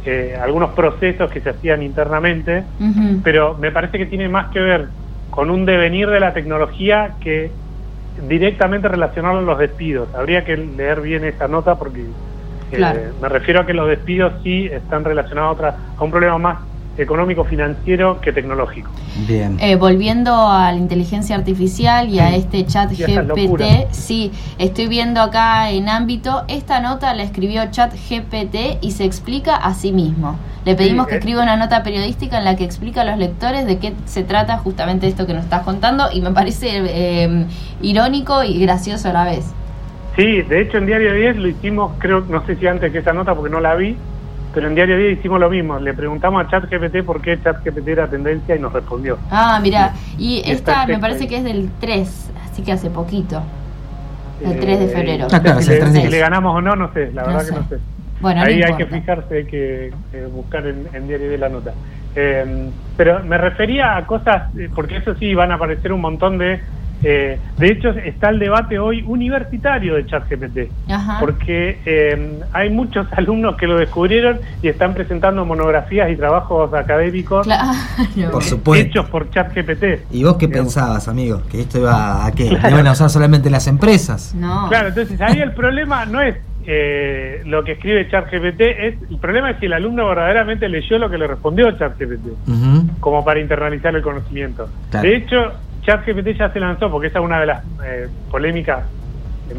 eh, 0.03 0.37
algunos 0.39 0.71
procesos 0.71 1.29
que 1.29 1.41
se 1.41 1.49
hacían 1.49 1.81
internamente, 1.81 2.67
pero 3.23 3.57
me 3.57 3.71
parece 3.71 3.97
que 3.97 4.05
tiene 4.05 4.29
más 4.29 4.47
que 4.49 4.59
ver 4.59 4.89
con 5.29 5.49
un 5.49 5.65
devenir 5.65 6.09
de 6.09 6.19
la 6.19 6.33
tecnología 6.33 7.17
que 7.19 7.55
directamente 8.15 8.87
relacionarlo 8.87 9.39
a 9.39 9.43
los 9.43 9.59
despidos. 9.59 10.09
Habría 10.15 10.45
que 10.45 10.55
leer 10.55 11.01
bien 11.01 11.25
esa 11.25 11.47
nota 11.47 11.77
porque 11.77 12.01
eh, 12.71 12.75
Claro. 12.77 12.99
me 13.19 13.29
refiero 13.29 13.61
a 13.61 13.65
que 13.65 13.73
los 13.73 13.87
despidos 13.87 14.33
sí 14.43 14.69
están 14.71 15.03
relacionados 15.03 15.49
a, 15.49 15.53
otra, 15.53 15.75
a 15.97 16.03
un 16.03 16.11
problema 16.11 16.37
más 16.37 16.59
económico 16.97 17.43
financiero 17.43 18.19
que 18.21 18.31
tecnológico. 18.31 18.89
Bien. 19.27 19.57
Eh, 19.59 19.75
volviendo 19.75 20.33
a 20.49 20.71
la 20.71 20.77
inteligencia 20.77 21.35
artificial 21.35 22.09
y 22.09 22.19
a 22.19 22.35
este 22.35 22.65
chat 22.65 22.91
Y. 22.91 23.03
GPT, 23.03 23.91
sí, 23.91 24.31
estoy 24.57 24.87
viendo 24.87 25.21
acá 25.21 25.69
en 25.69 25.89
ámbito, 25.89 26.43
esta 26.47 26.79
nota 26.79 27.13
la 27.13 27.23
escribió 27.23 27.69
chat 27.71 27.93
GPT 27.93 28.79
y 28.81 28.91
se 28.91 29.05
explica 29.05 29.55
a 29.55 29.73
sí 29.73 29.91
mismo. 29.91 30.37
Le 30.65 30.75
pedimos 30.75 31.05
Sí, 31.05 31.09
que 31.09 31.15
eh. 31.15 31.19
escriba 31.19 31.43
una 31.43 31.55
nota 31.55 31.81
periodística 31.83 32.37
en 32.37 32.43
la 32.43 32.55
que 32.55 32.65
explica 32.65 33.01
a 33.01 33.05
los 33.05 33.17
lectores 33.17 33.65
de 33.65 33.77
qué 33.77 33.93
se 34.05 34.23
trata 34.23 34.57
justamente 34.57 35.07
esto 35.07 35.25
que 35.25 35.33
nos 35.33 35.43
estás 35.43 35.61
contando 35.61 36.05
y 36.11 36.21
me 36.21 36.31
parece 36.31 36.67
eh, 36.73 37.45
irónico 37.81 38.43
y 38.43 38.59
gracioso 38.59 39.09
a 39.09 39.13
la 39.13 39.23
vez. 39.23 39.45
Sí, 40.17 40.41
de 40.41 40.61
hecho 40.61 40.77
en 40.79 40.87
Diario 40.87 41.13
10 41.13 41.37
lo 41.37 41.47
hicimos, 41.47 41.91
creo, 41.99 42.21
no 42.21 42.43
sé 42.45 42.55
si 42.55 42.65
antes 42.67 42.91
que 42.91 42.97
esa 42.97 43.13
nota 43.13 43.35
porque 43.35 43.51
no 43.51 43.59
la 43.59 43.75
vi, 43.75 43.95
pero 44.57 44.69
en 44.69 44.73
Diario 44.73 44.97
10 44.97 45.19
hicimos 45.19 45.39
lo 45.39 45.51
mismo. 45.51 45.77
Le 45.77 45.93
preguntamos 45.93 46.43
a 46.43 46.49
ChatGPT 46.49 47.03
por 47.05 47.21
qué 47.21 47.39
ChatGPT 47.39 47.89
era 47.89 48.07
tendencia 48.07 48.55
y 48.55 48.59
nos 48.59 48.73
respondió. 48.73 49.19
Ah, 49.29 49.59
mira, 49.61 49.93
y 50.17 50.41
esta 50.47 50.87
me 50.87 50.97
parece 50.97 51.27
que 51.27 51.37
es 51.37 51.43
del 51.43 51.69
3, 51.79 52.31
así 52.43 52.63
que 52.63 52.71
hace 52.71 52.89
poquito. 52.89 53.43
El 54.43 54.53
Eh, 54.53 54.57
3 54.59 54.79
de 54.79 54.87
febrero. 54.87 55.27
Ah, 55.31 55.39
claro, 55.39 55.61
si, 55.61 55.69
le, 55.69 55.77
3 55.77 55.93
de 55.93 56.01
si 56.01 56.07
le 56.07 56.17
ganamos 56.17 56.55
o 56.55 56.59
no, 56.61 56.75
no 56.75 56.91
sé, 56.91 57.11
la 57.13 57.21
No 57.21 57.27
verdad 57.27 57.41
sé. 57.43 57.53
que 57.53 57.59
no 57.59 57.67
sé. 57.69 57.77
Bueno, 58.19 58.41
no 58.41 58.47
Ahí 58.47 58.63
hay 58.63 58.73
que 58.73 58.85
fijarse, 58.87 59.37
hay 59.37 59.45
que 59.45 59.91
eh, 60.13 60.27
buscar 60.33 60.65
en, 60.65 60.87
en 60.91 61.07
Diario 61.07 61.29
de 61.29 61.37
la 61.37 61.49
nota. 61.49 61.73
Eh, 62.15 62.69
pero 62.97 63.23
me 63.25 63.37
refería 63.37 63.95
a 63.95 64.07
cosas, 64.07 64.55
eh, 64.57 64.69
porque 64.73 64.97
eso 64.97 65.13
sí, 65.19 65.35
van 65.35 65.51
a 65.51 65.55
aparecer 65.55 65.93
un 65.93 66.01
montón 66.01 66.39
de... 66.39 66.59
eh, 67.03 67.39
de 67.57 67.67
hecho, 67.71 67.89
está 67.89 68.29
el 68.29 68.39
debate 68.39 68.79
hoy 68.79 69.03
universitario 69.05 69.95
de 69.95 70.05
ChatGPT, 70.05 70.71
Ajá. 70.89 71.17
porque 71.19 71.77
eh, 71.85 72.39
hay 72.53 72.69
muchos 72.69 73.07
alumnos 73.17 73.55
que 73.57 73.67
lo 73.67 73.77
descubrieron 73.77 74.39
y 74.61 74.67
están 74.69 74.93
presentando 74.93 75.45
monografías 75.45 76.09
y 76.11 76.15
trabajos 76.15 76.73
académicos 76.73 77.45
Claro. 77.45 78.31
Por 78.31 78.43
supuesto. 78.43 78.87
hechos 78.87 79.09
por 79.09 79.29
ChatGPT. 79.29 79.83
¿Y 80.11 80.23
vos 80.23 80.37
qué 80.37 80.47
Digamos. 80.47 80.73
pensabas, 80.73 81.07
amigo? 81.07 81.41
¿Que 81.51 81.61
esto 81.61 81.79
iba 81.79 82.25
a 82.25 82.31
qué? 82.31 82.49
¿Que 82.49 82.69
iban 82.69 82.87
a 82.87 82.91
usar 82.91 83.09
solamente 83.09 83.49
las 83.49 83.67
empresas? 83.67 84.33
No. 84.35 84.67
Claro, 84.69 84.89
entonces 84.89 85.19
ahí 85.21 85.39
el 85.39 85.51
problema 85.53 86.05
no 86.05 86.21
es 86.21 86.35
eh, 86.65 87.41
lo 87.45 87.63
que 87.63 87.73
escribe 87.73 88.09
ChatGPT, 88.09 88.59
es 88.61 88.95
el 89.09 89.17
problema 89.19 89.51
es 89.51 89.59
si 89.59 89.67
el 89.67 89.73
alumno 89.73 90.05
verdaderamente 90.07 90.67
leyó 90.67 90.97
lo 90.97 91.09
que 91.09 91.17
le 91.17 91.25
respondió 91.27 91.71
ChatGPT, 91.71 92.25
Ujú. 92.47 92.89
como 92.99 93.23
para 93.23 93.39
internalizar 93.39 93.95
el 93.95 94.01
conocimiento. 94.01 94.67
Claro. 94.91 95.07
De 95.07 95.15
hecho, 95.15 95.53
ChatGPT 95.87 96.37
ya 96.37 96.51
se 96.51 96.59
lanzó, 96.59 96.91
porque 96.91 97.07
esa 97.07 97.19
es 97.19 97.25
una 97.25 97.39
de 97.39 97.45
las 97.45 97.63
eh, 97.83 98.07
polémicas 98.29 98.83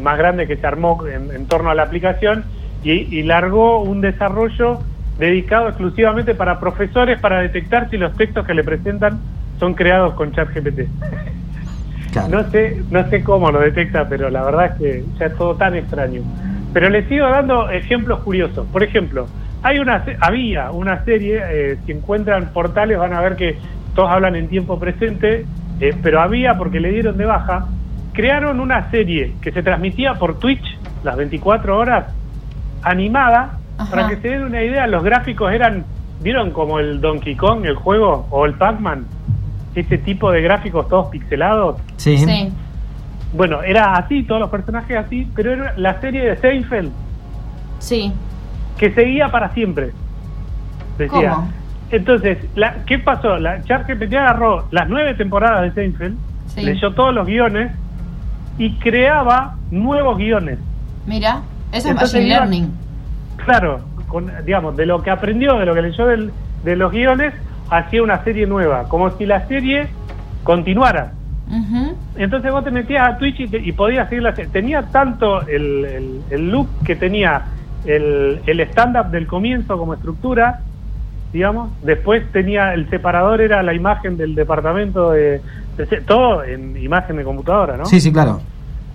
más 0.01 0.17
grandes 0.17 0.47
que 0.47 0.55
se 0.55 0.67
armó 0.67 1.05
en, 1.07 1.35
en 1.35 1.47
torno 1.47 1.71
a 1.71 1.75
la 1.75 1.83
aplicación, 1.83 2.45
y, 2.83 2.91
y 2.91 3.23
largó 3.23 3.81
un 3.81 3.99
desarrollo 3.99 4.79
dedicado 5.17 5.67
exclusivamente 5.67 6.35
para 6.35 6.59
profesores 6.59 7.19
para 7.19 7.41
detectar 7.41 7.89
si 7.89 7.97
los 7.97 8.15
textos 8.15 8.45
que 8.45 8.53
le 8.53 8.63
presentan 8.63 9.19
son 9.59 9.73
creados 9.73 10.13
con 10.13 10.31
ChatGPT. 10.31 10.87
Claro. 12.13 12.29
No 12.29 12.49
sé, 12.51 12.81
no 12.89 13.09
sé 13.09 13.23
cómo 13.23 13.51
lo 13.51 13.59
detecta, 13.59 14.07
pero 14.07 14.29
la 14.29 14.43
verdad 14.43 14.65
es 14.67 14.71
que 14.79 15.03
ya 15.19 15.25
es 15.25 15.35
todo 15.35 15.55
tan 15.55 15.75
extraño. 15.75 16.21
Pero 16.73 16.89
les 16.89 17.07
sigo 17.07 17.27
dando 17.27 17.69
ejemplos 17.69 18.19
curiosos. 18.19 18.65
Por 18.71 18.83
ejemplo, 18.83 19.27
hay 19.61 19.79
una 19.79 20.05
había 20.21 20.71
una 20.71 21.03
serie, 21.03 21.41
eh, 21.43 21.77
si 21.85 21.91
encuentran 21.91 22.53
portales 22.53 22.97
van 22.97 23.13
a 23.13 23.21
ver 23.21 23.35
que 23.35 23.57
todos 23.95 24.09
hablan 24.09 24.35
en 24.35 24.47
tiempo 24.47 24.79
presente, 24.79 25.45
eh, 25.79 25.95
pero 26.01 26.21
había, 26.21 26.57
porque 26.57 26.79
le 26.79 26.91
dieron 26.91 27.17
de 27.17 27.25
baja, 27.25 27.67
crearon 28.13 28.59
una 28.59 28.89
serie 28.91 29.33
que 29.41 29.51
se 29.51 29.63
transmitía 29.63 30.15
por 30.15 30.39
Twitch 30.39 30.77
las 31.03 31.15
24 31.15 31.77
horas, 31.77 32.05
animada, 32.83 33.57
Ajá. 33.77 33.91
para 33.91 34.07
que 34.09 34.17
se 34.17 34.29
den 34.29 34.43
una 34.43 34.61
idea, 34.63 34.87
los 34.87 35.03
gráficos 35.03 35.51
eran, 35.51 35.85
¿vieron 36.21 36.51
como 36.51 36.79
el 36.79 36.99
Donkey 37.01 37.35
Kong, 37.35 37.65
el 37.65 37.75
juego, 37.75 38.27
o 38.29 38.45
el 38.45 38.53
Pac-Man? 38.55 39.05
Ese 39.75 39.97
tipo 39.99 40.31
de 40.31 40.41
gráficos 40.41 40.87
todos 40.89 41.07
pixelados. 41.07 41.77
Sí. 41.97 42.17
Sí. 42.17 42.51
Bueno, 43.33 43.61
era 43.61 43.93
así, 43.93 44.23
todos 44.23 44.41
los 44.41 44.49
personajes 44.49 44.97
así, 44.97 45.27
pero 45.35 45.53
era 45.53 45.73
la 45.77 46.01
serie 46.01 46.25
de 46.25 46.35
Seinfeld 46.37 46.91
Sí. 47.77 48.11
que 48.77 48.91
seguía 48.91 49.29
para 49.29 49.53
siempre. 49.53 49.91
Decía. 50.97 51.31
¿Cómo? 51.35 51.51
Entonces, 51.91 52.37
la, 52.55 52.83
¿qué 52.85 52.99
pasó? 52.99 53.37
La 53.37 53.63
ChatGPT 53.63 54.13
agarró 54.13 54.67
las 54.71 54.87
nueve 54.89 55.13
temporadas 55.15 55.63
de 55.63 55.71
Seinfeld, 55.71 56.15
Sí. 56.47 56.61
leyó 56.61 56.93
todos 56.93 57.13
los 57.13 57.25
guiones 57.27 57.71
y 58.57 58.73
creaba 58.77 59.55
nuevos 59.71 60.17
guiones. 60.17 60.59
Mira, 61.07 61.41
eso 61.71 61.89
es 61.89 61.95
Machine 61.95 62.27
iba- 62.27 62.37
Learning. 62.39 62.71
Claro, 63.43 63.81
con, 64.07 64.31
digamos, 64.45 64.75
de 64.77 64.85
lo 64.85 65.01
que 65.01 65.09
aprendió, 65.11 65.57
de 65.57 65.65
lo 65.65 65.73
que 65.73 65.81
leyó 65.81 66.05
del- 66.07 66.31
de 66.63 66.75
los 66.75 66.91
guiones, 66.91 67.33
hacía 67.71 68.03
una 68.03 68.23
serie 68.23 68.45
nueva, 68.47 68.83
como 68.89 69.09
si 69.11 69.25
la 69.25 69.47
serie 69.47 69.87
continuara. 70.43 71.13
Entonces 72.15 72.51
vos 72.51 72.63
te 72.63 72.69
metías 72.71 73.07
a 73.09 73.17
Twitch 73.17 73.39
y, 73.39 73.47
te- 73.47 73.57
y 73.59 73.71
podías 73.71 74.07
seguir 74.09 74.23
la 74.23 74.35
serie. 74.35 74.51
Tenía 74.51 74.83
tanto 74.83 75.41
el, 75.47 75.85
el- 75.85 76.21
el 76.29 76.51
look 76.51 76.67
que 76.85 76.95
tenía 76.95 77.43
el, 77.85 78.41
el 78.45 78.59
stand-up 78.61 79.07
del 79.09 79.25
comienzo 79.25 79.77
como 79.77 79.93
estructura, 79.95 80.59
digamos. 81.31 81.79
Después 81.81 82.31
tenía 82.31 82.73
el 82.73 82.89
separador, 82.89 83.41
era 83.41 83.61
la 83.63 83.73
imagen 83.73 84.17
del 84.17 84.35
departamento 84.35 85.11
de... 85.11 85.41
todo 86.07 86.43
en 86.43 86.75
imagen 86.77 87.17
de 87.17 87.23
computadora, 87.23 87.77
¿no? 87.77 87.85
Sí, 87.85 87.99
sí, 87.99 88.11
claro. 88.11 88.41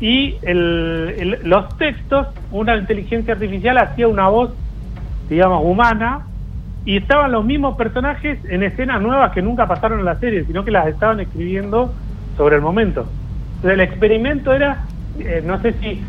y 0.01 0.37
el- 0.43 1.15
el- 1.19 1.39
los 1.45 1.77
textos, 1.79 2.27
una 2.51 2.77
inteligencia 2.77 3.35
artificial 3.35 3.79
hacía 3.79 4.09
una 4.09 4.29
voz, 4.29 4.53
digamos, 5.29 5.63
humana, 5.65 6.27
y 6.85 6.99
estaban 6.99 7.33
los 7.33 7.45
mismos 7.45 7.77
personajes 7.77 8.39
en 8.51 8.63
escenas 8.63 9.01
nuevas 9.01 9.33
que 9.33 9.41
nunca 9.41 9.67
pasaron 9.67 10.01
en 10.01 10.05
la 10.05 10.19
serie, 10.19 10.45
sino 10.45 10.65
que 10.65 10.71
las 10.71 10.87
estaban 10.89 11.21
escribiendo 11.21 11.95
sobre 12.37 12.57
el 12.57 12.63
momento. 12.63 13.09
Entonces, 13.57 13.73
el 13.73 13.81
experimento 13.81 14.53
era, 14.53 14.83
eh, 15.19 15.41
no 15.43 15.63
sé 15.63 15.75
si, 15.81 16.03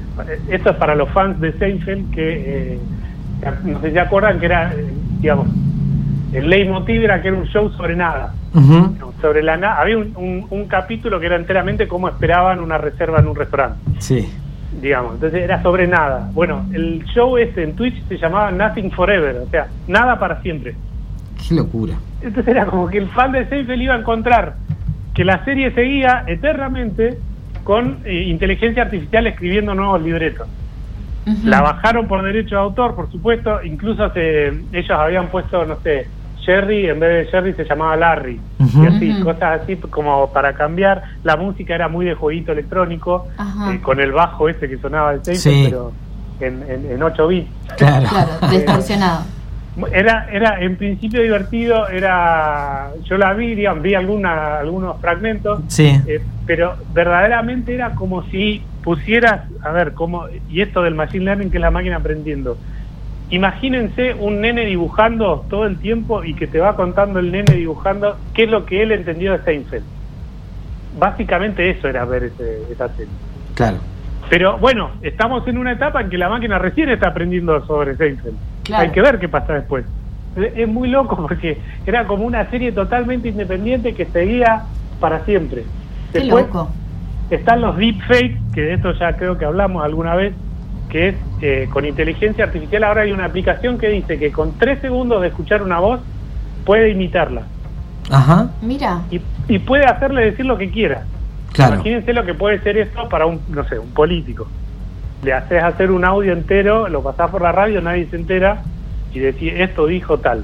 esto 0.49 0.71
es 0.71 0.75
para 0.77 0.95
los 0.95 1.09
fans 1.11 1.39
de 1.39 1.53
Seinfeld, 1.57 2.13
que 2.13 2.73
eh, 2.73 2.79
no 3.63 3.79
sé 3.79 3.87
si 3.87 3.93
se 3.93 3.99
acuerdan 3.99 4.39
que 4.39 4.45
era, 4.47 4.73
eh, 4.73 4.93
digamos, 5.21 5.47
el 6.37 6.49
leitmotiv 6.49 7.03
era 7.03 7.21
que 7.21 7.29
era 7.29 7.37
un 7.37 7.45
show 7.47 7.69
sobre 7.71 7.95
nada 7.95 8.33
sobre 9.21 9.43
la 9.43 9.57
nada. 9.57 9.81
Había 9.81 9.97
un, 9.97 10.13
un- 10.15 10.47
un 10.49 10.65
capítulo 10.67 11.19
que 11.19 11.25
era 11.25 11.35
enteramente 11.35 11.87
cómo 11.87 12.07
esperaban 12.07 12.59
una 12.59 12.77
reserva 12.77 13.19
en 13.19 13.27
un 13.27 13.35
restaurante, 13.35 13.77
Sí. 13.99 14.31
digamos. 14.81 15.15
Entonces 15.15 15.41
era 15.43 15.61
sobre 15.61 15.87
nada. 15.87 16.29
Bueno, 16.33 16.65
el 16.73 17.03
show 17.13 17.37
este 17.37 17.63
en 17.63 17.75
Twitch 17.75 18.01
se 18.07 18.17
llamaba 18.17 18.51
Nothing 18.51 18.91
Forever, 18.91 19.37
o 19.45 19.49
sea, 19.49 19.67
nada 19.87 20.17
para 20.19 20.41
siempre. 20.41 20.75
Qué 21.47 21.55
locura. 21.55 21.95
Entonces 22.21 22.47
era 22.55 22.65
como 22.65 22.87
que 22.87 22.97
el 22.99 23.09
fan 23.09 23.31
de 23.33 23.45
Seinfeld 23.47 23.81
iba 23.81 23.95
a 23.95 23.99
encontrar 23.99 24.55
que 25.13 25.23
la 25.25 25.43
serie 25.45 25.71
seguía 25.71 26.23
eternamente 26.27 27.17
con 27.63 27.99
eh, 28.05 28.23
inteligencia 28.27 28.83
artificial 28.83 29.27
escribiendo 29.27 29.73
nuevos 29.75 30.01
libretos. 30.01 30.47
La 31.43 31.59
bajaron 31.61 32.07
por 32.07 32.21
derecho 32.23 32.55
de 32.55 32.61
autor, 32.61 32.93
por 32.95 33.11
supuesto. 33.11 33.63
Incluso 33.63 34.11
se, 34.13 34.47
ellos 34.71 34.91
habían 34.91 35.27
puesto, 35.29 35.65
no 35.65 35.77
sé, 35.77 36.07
Jerry, 36.45 36.89
en 36.89 36.99
vez 36.99 37.25
de 37.25 37.31
Jerry 37.31 37.53
se 37.53 37.65
llamaba 37.65 37.95
Larry. 37.95 38.39
Y 38.59 38.85
así, 38.85 39.19
cosas 39.21 39.61
así 39.61 39.75
como 39.77 40.31
para 40.31 40.53
cambiar. 40.53 41.03
La 41.23 41.35
música 41.37 41.73
era 41.75 41.87
muy 41.87 42.05
de 42.05 42.13
jueguito 42.15 42.51
electrónico, 42.51 43.27
eh, 43.71 43.79
con 43.81 43.99
el 43.99 44.11
bajo 44.11 44.47
ese 44.49 44.69
que 44.69 44.77
sonaba 44.77 45.13
el 45.13 45.23
Seinfeld, 45.23 45.55
Sí. 45.55 45.63
pero 45.69 45.91
en, 46.39 46.63
en, 46.69 46.91
en 46.91 47.03
8 47.03 47.27
bits. 47.27 47.49
Claro. 47.77 48.07
Claro, 48.09 48.31
distorsionado. 48.51 49.23
Era, 49.91 50.27
era 50.31 50.61
en 50.61 50.77
principio 50.77 51.21
divertido, 51.21 51.89
era 51.89 52.91
yo 53.03 53.17
la 53.17 53.33
vi, 53.33 53.55
digamos, 53.55 53.83
vi 53.83 53.93
alguna, 53.93 54.59
algunos 54.59 55.01
fragmentos, 55.01 55.59
Sí. 55.67 55.99
eh, 56.07 56.21
pero 56.45 56.75
verdaderamente 56.93 57.73
era 57.75 57.91
como 57.91 58.23
si 58.29 58.63
pusieras, 58.83 59.41
a 59.63 59.71
ver, 59.71 59.91
como 59.93 60.27
y 60.49 60.61
esto 60.61 60.81
del 60.81 60.95
machine 60.95 61.25
learning 61.25 61.49
que 61.51 61.57
es 61.57 61.61
la 61.61 61.71
máquina 61.71 61.97
aprendiendo. 61.97 62.57
Imagínense 63.31 64.13
un 64.13 64.41
nene 64.41 64.65
dibujando 64.65 65.45
todo 65.49 65.65
el 65.65 65.77
tiempo 65.77 66.23
y 66.23 66.35
que 66.35 66.45
te 66.47 66.59
va 66.59 66.75
contando 66.75 67.19
el 67.19 67.31
nene 67.31 67.53
dibujando 67.55 68.17
qué 68.33 68.43
es 68.43 68.49
lo 68.51 68.65
que 68.65 68.83
él 68.83 68.91
entendió 68.91 69.31
de 69.31 69.43
Seinfeld. 69.43 69.83
Básicamente 70.97 71.69
eso 71.69 71.87
era 71.87 72.05
ver 72.05 72.25
ese, 72.25 72.61
esa 72.71 72.87
serie. 72.89 73.11
Claro. 73.55 73.77
Pero 74.29 74.57
bueno, 74.57 74.91
estamos 75.01 75.47
en 75.47 75.57
una 75.57 75.73
etapa 75.73 76.01
en 76.01 76.09
que 76.09 76.17
la 76.17 76.29
máquina 76.29 76.57
recién 76.59 76.89
está 76.89 77.09
aprendiendo 77.09 77.65
sobre 77.65 77.95
Seinfeld. 77.95 78.37
Claro. 78.63 78.83
Hay 78.83 78.89
que 78.91 79.01
ver 79.01 79.19
qué 79.19 79.27
pasa 79.27 79.53
después. 79.53 79.85
Es 80.35 80.67
muy 80.67 80.89
loco 80.89 81.15
porque 81.15 81.57
era 81.85 82.05
como 82.05 82.25
una 82.25 82.49
serie 82.49 82.71
totalmente 82.71 83.29
independiente 83.29 83.93
que 83.93 84.05
seguía 84.05 84.63
para 84.99 85.23
siempre. 85.25 85.63
Qué 86.11 86.19
Después 86.19 86.45
loco. 86.47 86.69
están 87.29 87.61
los 87.61 87.77
deepfakes, 87.77 88.37
que 88.53 88.61
de 88.61 88.73
esto 88.73 88.91
ya 88.93 89.15
creo 89.15 89.37
que 89.37 89.45
hablamos 89.45 89.83
alguna 89.83 90.15
vez, 90.15 90.33
que 90.89 91.09
es 91.09 91.15
eh, 91.41 91.67
con 91.71 91.85
inteligencia 91.85 92.45
artificial. 92.45 92.83
Ahora 92.83 93.01
hay 93.01 93.11
una 93.11 93.25
aplicación 93.25 93.77
que 93.77 93.89
dice 93.89 94.17
que 94.17 94.31
con 94.31 94.57
tres 94.57 94.79
segundos 94.81 95.21
de 95.21 95.27
escuchar 95.29 95.61
una 95.63 95.79
voz 95.79 95.99
puede 96.65 96.89
imitarla 96.91 97.43
Ajá. 98.09 98.49
Mira. 98.61 99.01
y, 99.11 99.19
y 99.47 99.59
puede 99.59 99.85
hacerle 99.85 100.25
decir 100.25 100.45
lo 100.45 100.57
que 100.57 100.69
quiera. 100.69 101.03
Claro. 101.53 101.75
Imagínense 101.75 102.13
lo 102.13 102.25
que 102.25 102.33
puede 102.33 102.59
ser 102.61 102.77
esto 102.77 103.07
para 103.09 103.25
un, 103.25 103.39
no 103.49 103.67
sé, 103.67 103.79
un 103.79 103.89
político. 103.91 104.47
Le 105.23 105.33
haces 105.33 105.63
hacer 105.63 105.89
un 105.91 106.05
audio 106.05 106.33
entero, 106.33 106.87
lo 106.89 107.01
pasás 107.01 107.31
por 107.31 107.41
la 107.41 107.51
radio, 107.51 107.81
nadie 107.81 108.07
se 108.09 108.15
entera 108.17 108.61
y 109.13 109.19
decís, 109.19 109.53
esto 109.55 109.87
dijo 109.87 110.19
tal. 110.19 110.43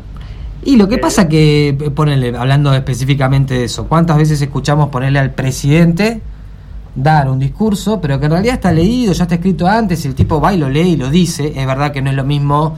Y 0.64 0.78
lo 0.78 0.88
que 0.88 0.96
Eh, 0.96 1.00
pasa 1.00 1.28
que, 1.28 1.70
eh, 1.70 1.74
ponele, 1.94 2.36
hablando 2.38 2.74
específicamente 2.74 3.56
de 3.56 3.64
eso, 3.66 3.88
¿cuántas 3.88 4.18
veces 4.18 4.42
escuchamos 4.42 4.90
ponerle 4.90 5.20
al 5.20 5.32
presidente 5.32 6.22
dar 6.96 7.30
un 7.30 7.40
discurso, 7.40 8.00
pero 8.02 8.20
que 8.20 8.26
en 8.26 8.32
realidad 8.32 8.56
está 8.56 8.72
leído, 8.72 9.14
ya 9.14 9.24
está 9.24 9.36
escrito 9.36 9.68
antes, 9.68 10.04
y 10.06 10.08
el 10.10 10.16
tipo 10.16 10.42
va 10.42 10.54
y 10.54 10.58
lo 10.58 10.70
lee 10.70 10.90
y 10.94 10.98
lo 10.98 11.10
dice? 11.10 11.54
Es 11.56 11.66
verdad 11.66 11.92
que 11.92 12.02
no 12.02 12.10
es 12.10 12.16
lo 12.16 12.24
mismo 12.26 12.76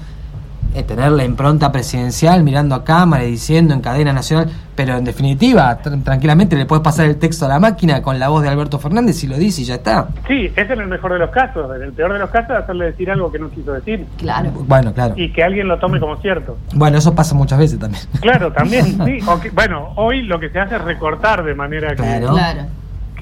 eh, 0.75 0.81
tener 0.83 1.11
la 1.11 1.23
impronta 1.23 1.71
presidencial 1.71 2.41
mirando 2.43 2.73
a 2.73 2.83
cámara 2.83 3.23
y 3.25 3.31
diciendo 3.31 3.73
en 3.75 3.81
cadena 3.81 4.11
nacional, 4.11 4.49
pero 4.75 4.97
en 4.97 5.03
definitiva, 5.03 5.79
tr- 5.83 6.03
tranquilamente 6.03 6.55
le 6.55 6.65
puedes 6.65 6.83
pasar 6.83 7.05
el 7.05 7.17
texto 7.17 7.45
a 7.45 7.49
la 7.49 7.59
máquina 7.59 8.01
con 8.01 8.17
la 8.17 8.29
voz 8.29 8.41
de 8.41 8.49
Alberto 8.49 8.79
Fernández 8.79 9.23
y 9.23 9.27
lo 9.27 9.37
dice 9.37 9.61
y 9.61 9.65
ya 9.65 9.75
está. 9.75 10.07
Sí, 10.27 10.45
ese 10.55 10.61
es 10.61 10.69
el 10.79 10.87
mejor 10.87 11.13
de 11.13 11.19
los 11.19 11.29
casos. 11.29 11.75
En 11.75 11.83
el 11.83 11.93
peor 11.93 12.13
de 12.13 12.17
los 12.19 12.29
casos, 12.31 12.51
hacerle 12.57 12.85
decir 12.85 13.11
algo 13.11 13.31
que 13.31 13.37
no 13.37 13.49
quiso 13.51 13.71
decir 13.73 14.05
Claro. 14.17 14.49
Bueno, 14.67 14.93
claro. 14.93 15.13
y 15.15 15.31
que 15.31 15.43
alguien 15.43 15.67
lo 15.67 15.77
tome 15.77 15.99
como 15.99 16.17
cierto. 16.17 16.57
Bueno, 16.73 16.97
eso 16.97 17.13
pasa 17.13 17.35
muchas 17.35 17.59
veces 17.59 17.77
también. 17.77 18.01
Claro, 18.21 18.51
también, 18.51 18.85
sí. 19.05 19.19
O 19.27 19.39
que- 19.39 19.51
bueno, 19.51 19.89
hoy 19.95 20.23
lo 20.23 20.39
que 20.39 20.49
se 20.49 20.59
hace 20.59 20.75
es 20.77 20.81
recortar 20.83 21.43
de 21.43 21.53
manera 21.53 21.89
que... 21.89 21.97
Claro. 21.97 22.35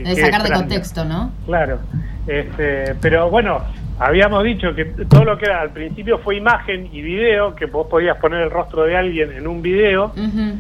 Que 0.04 0.10
De 0.10 0.16
sacar 0.16 0.32
de 0.32 0.38
extraño. 0.48 0.56
contexto, 0.62 1.06
¿no? 1.06 1.32
Claro, 1.46 1.80
este, 2.28 2.96
pero 3.02 3.30
bueno, 3.30 3.60
habíamos 4.00 4.44
dicho 4.44 4.74
que 4.76 4.86
todo 4.86 5.26
lo 5.26 5.38
que 5.38 5.46
era 5.46 5.62
al 5.62 5.72
principio 5.72 6.20
fue 6.20 6.36
imagen 6.38 6.90
y 6.92 7.02
video, 7.02 7.56
que 7.56 7.66
vos 7.66 7.88
podías 7.88 8.18
poner 8.18 8.42
el 8.42 8.52
rostro 8.52 8.84
de 8.84 8.96
alguien 8.98 9.32
en 9.32 9.48
un 9.48 9.62
video, 9.62 10.14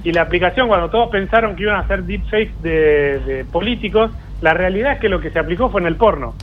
y 0.04 0.12
la 0.12 0.22
aplicación 0.24 0.68
cuando 0.68 0.90
todos 0.90 1.10
pensaron 1.10 1.56
que 1.56 1.64
iban 1.64 1.76
a 1.76 1.80
hacer 1.82 2.04
deepfakes 2.04 2.54
de, 2.62 3.20
de 3.26 3.46
políticos, 3.46 4.12
la 4.42 4.54
realidad 4.54 4.94
es 4.94 5.00
que 5.00 5.10
lo 5.10 5.20
que 5.20 5.30
se 5.30 5.40
aplicó 5.40 5.70
fue 5.70 5.82
en 5.82 5.88
el 5.88 5.96
porno. 5.96 6.34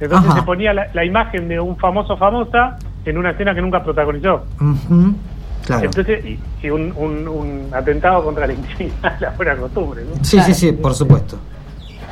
Entonces 0.00 0.28
Ajá. 0.30 0.40
se 0.40 0.44
ponía 0.44 0.74
la, 0.74 0.88
la 0.92 1.04
imagen 1.04 1.48
de 1.48 1.60
un 1.60 1.76
famoso 1.76 2.16
famosa 2.16 2.76
en 3.04 3.16
una 3.16 3.30
escena 3.30 3.54
que 3.54 3.62
nunca 3.62 3.82
protagonizó. 3.84 4.44
Claro. 5.64 5.84
Entonces, 5.86 6.24
y, 6.26 6.38
y 6.62 6.68
un, 6.70 6.92
un- 6.96 7.26
un 7.28 7.68
atentado 7.72 8.22
contra 8.22 8.46
la 8.46 8.52
intimidad, 8.54 9.16
la 9.20 9.30
buena 9.30 9.56
costumbre. 9.56 10.02
¿no? 10.04 10.22
Sí, 10.24 10.38
sí, 10.40 10.52
sí, 10.52 10.72
por 10.72 10.94
supuesto. 10.94 11.38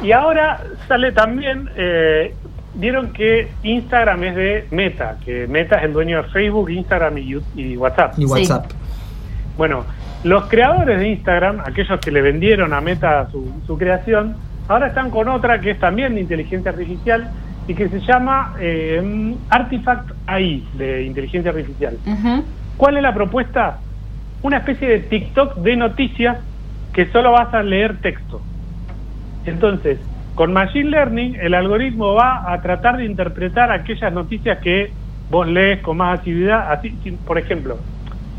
Y 0.02 0.12
ahora 0.12 0.60
sale 0.88 1.12
también, 1.12 1.68
eh, 1.76 2.34
vieron 2.74 3.12
que 3.12 3.48
Instagram 3.62 4.24
es 4.24 4.36
de 4.36 4.66
Meta, 4.70 5.16
que 5.24 5.46
Meta 5.46 5.76
es 5.76 5.84
el 5.84 5.92
dueño 5.92 6.22
de 6.22 6.28
Facebook, 6.30 6.70
Instagram 6.70 7.18
y, 7.18 7.36
y 7.56 7.76
WhatsApp. 7.76 8.18
Y 8.18 8.24
WhatsApp. 8.24 8.66
Bueno, 9.56 9.84
los 10.24 10.44
creadores 10.46 10.98
de 10.98 11.08
Instagram, 11.08 11.60
aquellos 11.60 12.00
que 12.00 12.10
le 12.10 12.22
vendieron 12.22 12.72
a 12.72 12.80
Meta 12.80 13.28
su, 13.30 13.52
su 13.66 13.76
creación, 13.78 14.36
ahora 14.68 14.88
están 14.88 15.10
con 15.10 15.28
otra 15.28 15.60
que 15.60 15.72
es 15.72 15.78
también 15.78 16.14
de 16.14 16.20
inteligencia 16.20 16.70
artificial 16.70 17.30
y 17.68 17.74
que 17.74 17.88
se 17.88 18.00
llama 18.00 18.54
eh, 18.58 19.34
Artifact 19.50 20.12
AI 20.26 20.66
de 20.74 21.04
inteligencia 21.04 21.50
artificial. 21.50 21.96
¿Cuál 22.76 22.96
es 22.96 23.02
la 23.02 23.14
propuesta? 23.14 23.78
Una 24.42 24.58
especie 24.58 24.88
de 24.88 24.98
TikTok 25.00 25.56
de 25.56 25.76
noticias 25.76 26.38
que 26.92 27.10
solo 27.10 27.32
vas 27.32 27.54
a 27.54 27.62
leer 27.62 28.00
texto. 28.00 28.40
Entonces, 29.44 30.00
con 30.34 30.52
Machine 30.52 30.90
Learning, 30.90 31.36
el 31.40 31.54
algoritmo 31.54 32.14
va 32.14 32.42
a 32.52 32.60
tratar 32.60 32.96
de 32.96 33.04
interpretar 33.04 33.70
aquellas 33.70 34.12
noticias 34.12 34.58
que 34.62 34.94
vos 35.28 35.46
lees 35.46 35.82
con 35.82 35.96
más. 35.98 36.20
Así, 36.20 36.98
si- 37.02 37.12
por 37.18 37.38
ejemplo, 37.38 37.84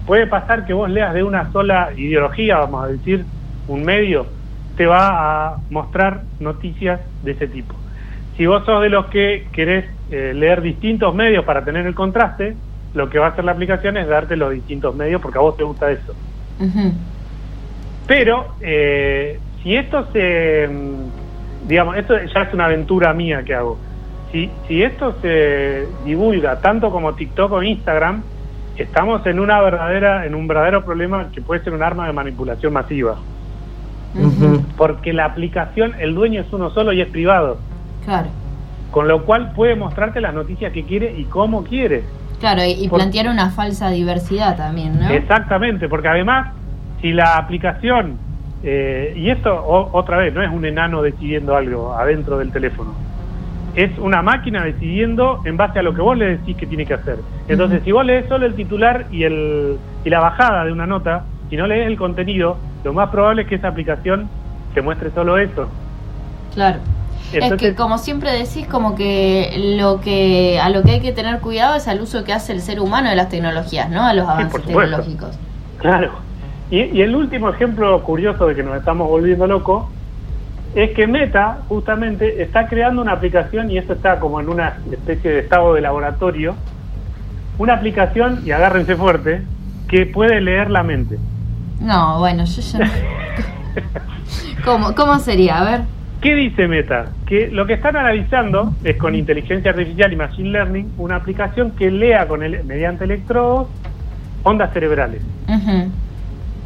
puede 0.05 0.27
pasar 0.27 0.65
que 0.65 0.74
vos 0.74 0.89
leas 0.89 1.13
de 1.13 1.24
una 1.24 1.51
sola 1.51 1.91
ideología, 1.95 2.57
vamos 2.57 2.86
a 2.86 2.88
decir, 2.88 3.27
un 3.67 3.83
medio, 3.83 4.33
te 4.75 4.86
va 4.86 5.48
a 5.51 5.60
mostrar 5.69 6.25
noticias 6.39 7.01
de 7.22 7.31
ese 7.31 7.48
tipo. 7.48 7.79
Si 8.36 8.45
vos 8.48 8.65
sos 8.65 8.81
de 8.81 8.89
los 8.89 9.07
que 9.07 9.50
querés 9.53 9.86
eh, 10.10 10.33
leer 10.33 10.62
distintos 10.62 11.13
medios 11.13 11.45
para 11.45 11.63
tener 11.63 11.86
el 11.86 11.93
contraste, 11.95 12.57
lo 12.93 13.10
que 13.10 13.19
va 13.19 13.27
a 13.27 13.29
hacer 13.29 13.45
la 13.45 13.51
aplicación 13.51 13.98
es 13.98 14.07
darte 14.07 14.36
los 14.36 14.51
distintos 14.51 14.95
medios 14.95 15.22
porque 15.22 15.38
a 15.38 15.41
vos 15.41 15.55
te 15.55 15.63
gusta 15.63 15.91
eso. 15.91 16.13
Pero 18.05 18.55
eh, 18.60 19.39
si 19.63 19.75
esto 19.75 20.08
se, 20.12 20.67
mm, 20.67 21.67
digamos, 21.67 21.98
esto 21.98 22.15
ya 22.17 22.41
es 22.43 22.53
una 22.53 22.65
aventura 22.65 23.13
mía 23.13 23.43
que 23.43 23.55
hago. 23.55 23.77
Si, 24.32 24.50
si 24.67 24.84
esto 24.84 25.15
se 25.22 25.88
divulga 26.05 26.60
tanto 26.60 26.91
como 26.91 27.13
TikTok 27.13 27.51
o 27.51 27.63
Instagram, 27.63 28.22
estamos 28.77 29.25
en 29.27 29.39
una 29.39 29.62
verdadera, 29.62 30.25
en 30.25 30.36
un 30.36 30.48
verdadero 30.48 30.84
problema 30.84 31.29
que 31.34 31.41
puede 31.41 31.63
ser 31.63 31.74
un 31.74 31.84
arma 31.84 32.08
de 32.08 32.13
manipulación 32.13 32.74
masiva. 32.74 33.17
Porque 34.77 35.12
la 35.13 35.25
aplicación, 35.25 35.93
el 36.00 36.13
dueño 36.13 36.41
es 36.41 36.51
uno 36.53 36.70
solo 36.70 36.93
y 36.93 37.01
es 37.01 37.08
privado. 37.08 37.58
Claro. 38.05 38.27
Con 38.91 39.08
lo 39.08 39.24
cual 39.24 39.53
puede 39.53 39.75
mostrarte 39.75 40.22
las 40.22 40.34
noticias 40.36 40.72
que 40.72 40.84
quiere 40.84 41.13
y 41.17 41.24
cómo 41.25 41.63
quiere. 41.63 42.03
Claro, 42.39 42.63
y, 42.63 42.72
y 42.74 42.88
Por- 42.89 43.00
plantear 43.00 43.27
una 43.29 43.50
falsa 43.51 43.89
diversidad 43.89 44.55
también, 44.58 45.00
¿no? 45.00 45.10
Exactamente, 45.10 45.88
porque 45.88 46.10
además, 46.10 46.53
si 47.01 47.12
la 47.12 47.38
aplicación, 47.38 48.17
eh, 48.63 49.13
y 49.15 49.29
esto 49.29 49.53
o- 49.53 49.89
otra 49.98 50.17
vez, 50.17 50.34
no 50.34 50.41
es 50.41 50.50
un 50.51 50.65
enano 50.65 51.01
decidiendo 51.01 51.55
algo 51.55 51.93
adentro 51.96 52.38
del 52.38 52.51
teléfono, 52.51 52.93
es 53.75 53.91
una 53.98 54.22
máquina 54.22 54.63
decidiendo 54.63 55.41
en 55.46 55.58
base 55.58 55.79
a 55.79 55.82
lo 55.82 55.93
que 55.93 56.01
vos 56.01 56.15
le 56.17 56.38
decís 56.38 56.55
que 56.55 56.65
tiene 56.67 56.86
que 56.86 56.93
hacer. 56.93 57.17
Entonces, 57.48 57.82
si 57.84 57.91
vos 57.91 58.05
lees 58.05 58.27
solo 58.27 58.46
el 58.46 58.53
titular 58.55 59.05
y, 59.12 59.24
el, 59.24 59.77
y 60.05 60.10
la 60.10 60.20
bajada 60.20 60.65
de 60.65 60.72
una 60.72 60.86
nota, 60.86 61.25
y 61.50 61.55
no 61.58 61.67
lees 61.67 61.88
el 61.88 61.98
contenido, 61.98 62.58
lo 62.84 62.93
más 62.93 63.10
probable 63.10 63.43
es 63.43 63.48
que 63.48 63.55
esa 63.55 63.70
aplicación 63.70 64.29
te 64.74 64.82
muestre 64.82 65.12
solo 65.12 65.38
eso. 65.38 65.67
Claro. 66.53 66.79
es 67.32 67.53
que 67.55 67.74
como 67.75 67.98
siempre 67.98 68.32
decís, 68.32 68.67
como 68.67 68.96
que 68.96 69.75
lo 69.77 70.01
que 70.01 70.60
a 70.60 70.70
lo 70.70 70.84
que 70.84 70.91
hay 70.91 71.00
que 71.01 71.12
tener 71.12 71.39
cuidado 71.39 71.75
es 71.75 71.88
al 71.88 72.00
uso 72.01 72.24
que 72.24 72.34
hace 72.34 72.53
el 72.53 72.62
ser 72.62 72.79
humano 72.79 73.10
de 73.10 73.15
las 73.15 73.29
tecnologías, 73.29 73.89
¿no? 73.89 74.05
A 74.05 74.13
los 74.13 74.27
avances 74.27 74.62
tecnológicos. 74.63 75.36
Claro. 75.79 76.12
Y, 76.72 76.82
y 76.82 77.01
el 77.01 77.15
último 77.15 77.50
ejemplo 77.50 78.01
curioso 78.03 78.48
de 78.48 78.55
que 78.55 78.63
nos 78.63 78.77
estamos 78.77 79.08
volviendo 79.08 79.48
locos 79.48 79.86
es 80.75 80.91
que 80.91 81.05
Meta 81.08 81.60
justamente 81.67 82.41
está 82.41 82.67
creando 82.67 83.01
una 83.01 83.13
aplicación 83.13 83.70
y 83.70 83.77
esto 83.77 83.93
está 83.93 84.20
como 84.20 84.39
en 84.39 84.50
una 84.50 84.77
especie 84.91 85.32
de 85.32 85.39
estado 85.39 85.75
de 85.75 85.82
laboratorio, 85.82 86.55
una 87.60 87.74
aplicación, 87.74 88.41
y 88.43 88.51
agárrense 88.51 88.96
fuerte, 88.96 89.43
que 89.88 90.08
puede 90.08 90.41
leer 90.41 90.72
la 90.72 90.82
mente. 90.82 91.20
No, 91.79 92.20
bueno, 92.20 92.46
yo 92.46 92.62
ya 92.62 92.79
¿Cómo, 94.65 94.96
¿Cómo 94.96 95.20
sería? 95.20 95.60
A 95.60 95.63
ver. 95.63 95.82
¿Qué 96.22 96.36
dice 96.36 96.67
Meta? 96.67 97.08
Que 97.27 97.50
lo 97.50 97.67
que 97.67 97.74
están 97.74 97.98
analizando 97.98 98.74
es 98.84 98.98
con 98.98 99.13
inteligencia 99.13 99.72
artificial 99.72 100.13
y 100.13 100.15
machine 100.15 100.50
learning 100.50 100.93
una 100.98 101.17
aplicación 101.17 101.72
que 101.72 101.91
lea 101.91 102.27
con 102.27 102.41
el, 102.41 102.63
mediante 102.63 103.03
electrodos 103.03 103.67
ondas 104.43 104.72
cerebrales. 104.74 105.22
Ujú. 105.48 105.91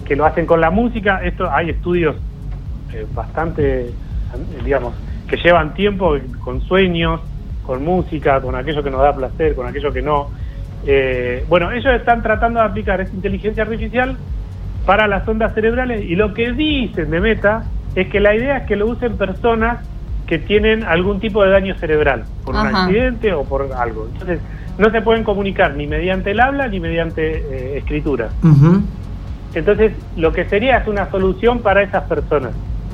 Que 0.07 0.15
lo 0.15 0.25
hacen 0.25 0.45
con 0.45 0.61
la 0.61 0.71
música. 0.71 1.21
Esto 1.23 1.51
hay 1.51 1.69
estudios 1.71 2.15
eh, 2.93 3.05
bastante, 3.13 3.87
eh, 3.87 3.93
digamos, 4.63 4.93
que 5.27 5.37
llevan 5.37 5.73
tiempo 5.73 6.15
con 6.43 6.61
sueños, 6.61 7.19
con 7.65 7.83
música, 7.83 8.39
con 8.39 8.55
aquello 8.55 8.81
que 8.81 8.89
nos 8.89 9.01
da 9.01 9.13
placer, 9.13 9.53
con 9.53 9.67
aquello 9.67 9.91
que 9.91 10.01
no. 10.01 10.29
Eh, 10.85 11.43
bueno, 11.49 11.71
ellos 11.71 11.93
están 11.93 12.23
tratando 12.23 12.61
de 12.61 12.65
aplicar 12.65 13.01
esa 13.01 13.13
inteligencia 13.13 13.63
artificial 13.63 14.15
para 14.85 15.07
las 15.07 15.27
ondas 15.27 15.53
cerebrales 15.53 16.05
y 16.05 16.15
lo 16.15 16.33
que 16.33 16.53
dicen 16.53 17.11
de 17.11 17.19
Meta 17.19 17.65
es 17.93 18.07
que 18.07 18.21
la 18.21 18.33
idea 18.33 18.57
es 18.59 18.67
que 18.67 18.77
lo 18.77 18.87
usen 18.87 19.17
personas 19.17 19.85
que 20.27 20.39
tienen 20.39 20.83
algún 20.83 21.19
tipo 21.19 21.43
de 21.43 21.51
daño 21.51 21.75
cerebral, 21.75 22.23
por 22.45 22.55
un 22.55 22.67
accidente 22.67 23.33
o 23.33 23.43
por 23.43 23.69
algo. 23.73 24.07
Entonces, 24.11 24.39
no 24.77 24.91
se 24.91 25.01
pueden 25.01 25.23
comunicar 25.23 25.75
ni 25.75 25.87
mediante 25.87 26.31
el 26.31 26.39
habla 26.39 26.67
ni 26.67 26.79
mediante 26.79 27.37
eh, 27.37 27.77
escritura. 27.77 28.29
Ujú. 28.43 28.83
Entonces, 29.59 29.93
lo 30.15 30.31
que 30.31 30.45
sería 30.45 30.77
es 30.77 30.87
una 30.87 31.09
solución 31.09 31.59
para 31.59 31.81
esas 31.81 32.03
personas. 32.03 32.51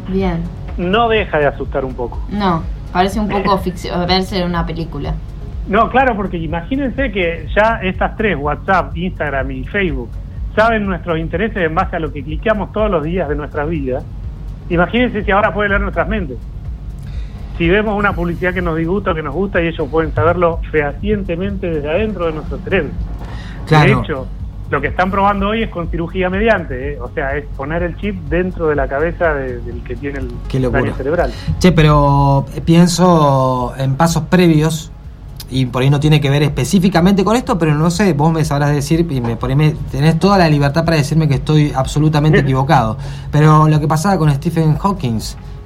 Bien. 0.08 0.44
No 0.78 1.10
deja 1.10 1.40
de 1.40 1.46
asustar 1.46 1.86
un 1.86 1.94
poco. 1.94 2.22
No, 2.30 2.64
parece 2.92 3.20
un 3.20 3.30
poco 3.30 3.58
ficción, 3.60 4.06
verse 4.08 4.40
en 4.40 4.48
una 4.48 4.66
película. 4.66 5.14
No, 5.68 5.90
claro, 5.90 6.16
porque 6.16 6.38
imagínense 6.38 7.12
que 7.12 7.48
ya 7.56 7.80
estas 7.82 8.18
tres, 8.18 8.38
WhatsApp, 8.38 8.96
Instagram 8.98 9.52
y 9.52 9.64
Facebook, 9.64 10.10
saben 10.56 10.86
nuestros 10.86 11.18
intereses 11.18 11.58
en 11.58 11.74
base 11.74 11.96
a 11.96 12.00
lo 12.00 12.12
que 12.12 12.24
cliqueamos 12.24 12.72
todos 12.74 12.92
los 12.92 13.04
días 13.04 13.30
de 13.30 13.36
nuestras 13.36 13.70
vidas. 13.70 14.04
Imagínense 14.70 15.24
si 15.24 15.32
ahora 15.32 15.54
pueden 15.54 15.72
leer 15.72 15.82
nuestras 15.82 16.08
mentes. 16.08 16.38
Si 17.58 17.70
vemos 17.70 17.98
una 17.98 18.14
publicidad 18.14 18.54
que 18.54 18.62
nos 18.62 18.78
disgusta 18.78 19.12
o 19.12 19.16
que 19.16 19.24
nos 19.24 19.34
gusta 19.34 19.62
y 19.62 19.68
ellos 19.68 19.88
pueden 19.90 20.12
saberlo 20.14 20.60
fehacientemente 20.72 21.70
desde 21.70 21.90
adentro 21.90 22.26
de 22.26 22.34
nuestro 22.34 22.58
cerebro. 22.60 22.92
Claro. 23.68 23.96
De 23.96 24.02
hecho, 24.02 24.28
lo 24.74 24.82
que 24.82 24.88
están 24.88 25.12
probando 25.12 25.50
hoy 25.50 25.62
es 25.62 25.70
con 25.70 25.88
cirugía 25.92 26.32
mediante, 26.32 26.94
¿eh? 26.94 27.00
o 27.00 27.08
sea, 27.14 27.38
es 27.38 27.46
poner 27.56 27.84
el 27.84 27.96
chip 27.98 28.16
dentro 28.28 28.68
de 28.70 28.76
la 28.76 28.88
cabeza 28.88 29.32
de- 29.36 29.60
del 29.62 29.84
que 29.84 29.96
tiene 29.96 30.18
el 30.20 30.72
daño 30.72 30.96
cerebral. 30.96 31.32
Che, 31.60 31.72
pero 31.72 32.44
pienso 32.66 33.74
en 33.78 33.96
pasos 33.96 34.24
previos 34.30 34.92
y 35.52 35.68
por 35.68 35.84
ahí 35.84 35.92
no 35.92 36.00
tiene 36.00 36.20
que 36.20 36.32
ver 36.32 36.42
específicamente 36.42 37.24
con 37.24 37.36
esto, 37.36 37.58
pero 37.60 37.76
no 37.76 37.92
sé, 37.92 38.14
vos 38.14 38.34
me 38.34 38.44
sabrás 38.44 38.72
decir 38.72 39.06
y 39.10 39.22
me, 39.22 39.36
por 39.36 39.52
ahí 39.52 39.56
me- 39.56 39.76
tenés 39.92 40.18
toda 40.18 40.40
la 40.40 40.50
libertad 40.50 40.84
para 40.84 40.98
decirme 40.98 41.28
que 41.28 41.36
estoy 41.36 41.72
absolutamente 41.76 42.40
equivocado. 42.46 42.98
Pero 43.32 43.68
lo 43.68 43.80
que 43.80 43.88
pasaba 43.88 44.18
con 44.18 44.32
Stephen 44.34 44.76
Hawking, 44.80 45.20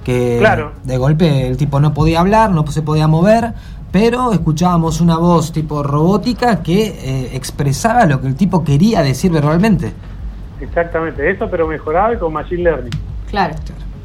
que 0.04 0.38
Claro. 0.40 0.74
de 0.84 0.98
golpe 0.98 1.48
el 1.48 1.56
tipo 1.56 1.80
no 1.80 1.94
podía 1.94 2.20
hablar, 2.20 2.52
no 2.52 2.68
se 2.68 2.82
podía 2.82 3.08
mover, 3.08 3.54
pero 4.00 4.32
escuchábamos 4.32 5.02
una 5.02 5.18
voz 5.18 5.52
tipo 5.52 5.82
robótica 5.82 6.62
que 6.62 6.86
eh, 6.86 7.30
expresaba 7.34 8.06
lo 8.06 8.22
que 8.22 8.28
el 8.28 8.36
tipo 8.36 8.64
quería 8.64 9.02
decir 9.02 9.32
verbalmente. 9.32 9.92
Exactamente, 10.62 11.28
eso 11.32 11.48
pero 11.50 11.68
mejorado 11.68 12.14
y 12.14 12.18
con 12.18 12.32
Machine 12.32 12.62
Learning. 12.62 12.92
Claro. 13.32 13.56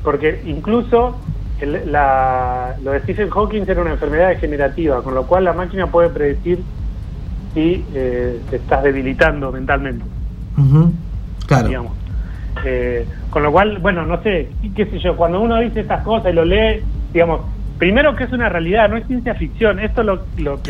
Porque 0.02 0.40
incluso 0.46 1.14
el- 1.60 1.92
la- 1.92 2.74
lo 2.82 2.92
de 2.92 3.00
Stephen 3.00 3.28
Hawking 3.28 3.64
era 3.68 3.82
una 3.82 3.90
enfermedad 3.92 4.28
degenerativa, 4.30 5.02
con 5.02 5.14
lo 5.14 5.26
cual 5.26 5.44
la 5.44 5.52
máquina 5.52 5.86
puede 5.88 6.08
predecir 6.08 6.62
si 7.52 7.84
eh, 7.92 8.40
te 8.48 8.56
estás 8.56 8.82
debilitando 8.84 9.52
mentalmente. 9.52 10.06
Claro. 11.46 11.68
digamos. 11.68 11.92
Eh, 12.64 13.06
con 13.28 13.42
lo 13.42 13.52
cual, 13.52 13.76
bueno, 13.76 14.06
no 14.06 14.22
sé, 14.22 14.48
qué 14.74 14.86
sé 14.86 14.98
yo, 15.00 15.16
cuando 15.16 15.38
uno 15.38 15.58
dice 15.60 15.80
estas 15.80 16.02
cosas 16.02 16.32
y 16.32 16.34
lo 16.34 16.46
lee, 16.46 16.80
digamos, 17.12 17.42
primero 17.82 18.14
que 18.14 18.22
es 18.22 18.32
una 18.32 18.48
realidad, 18.48 18.88
no 18.88 18.96
es 18.96 19.04
ciencia 19.08 19.34
ficción, 19.34 19.80
esto 19.80 20.02
es 20.02 20.06
lo, 20.06 20.14
lo, 20.38 20.60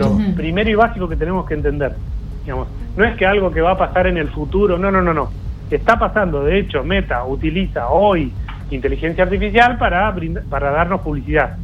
lo 0.00 0.34
primero 0.34 0.68
y 0.68 0.74
básico 0.74 1.08
que 1.08 1.14
tenemos 1.14 1.46
que 1.46 1.54
entender. 1.54 1.94
Digamos, 2.42 2.66
no 2.96 3.04
es 3.04 3.16
que 3.16 3.24
algo 3.24 3.52
que 3.52 3.60
va 3.60 3.70
a 3.70 3.78
pasar 3.78 4.08
en 4.08 4.16
el 4.16 4.26
futuro, 4.30 4.76
no, 4.76 4.90
no, 4.90 5.00
no, 5.00 5.14
no. 5.14 5.30
Está 5.70 5.96
pasando, 5.96 6.42
de 6.42 6.58
hecho, 6.58 6.82
Meta 6.82 7.24
utiliza 7.24 7.88
hoy 7.90 8.32
inteligencia 8.72 9.22
artificial 9.22 9.78
para, 9.78 10.10
brinda- 10.10 10.42
para 10.50 10.72
darnos 10.72 11.02
publicidad 11.02 11.56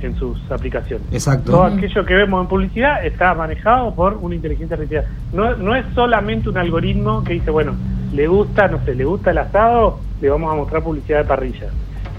en 0.00 0.14
sus 0.14 0.38
aplicaciones. 0.52 1.04
Exacto. 1.10 1.50
Todo 1.50 1.64
aquello 1.64 2.04
que 2.04 2.14
vemos 2.14 2.40
en 2.42 2.46
publicidad 2.48 3.04
está 3.04 3.34
manejado 3.34 3.92
por 3.92 4.18
una 4.18 4.36
inteligencia 4.36 4.74
artificial. 4.76 5.04
No, 5.32 5.56
no 5.56 5.74
es 5.74 5.84
solamente 5.96 6.48
un 6.48 6.58
algoritmo 6.58 7.24
que 7.24 7.32
dice, 7.32 7.50
bueno, 7.50 7.72
le 8.12 8.28
gusta, 8.28 8.68
no 8.68 8.78
sé, 8.84 8.94
le 8.94 9.04
gusta 9.04 9.32
el 9.32 9.38
asado, 9.38 9.98
le 10.20 10.30
vamos 10.30 10.52
a 10.52 10.54
mostrar 10.54 10.80
publicidad 10.84 11.18
de 11.18 11.24
parrilla. 11.24 11.66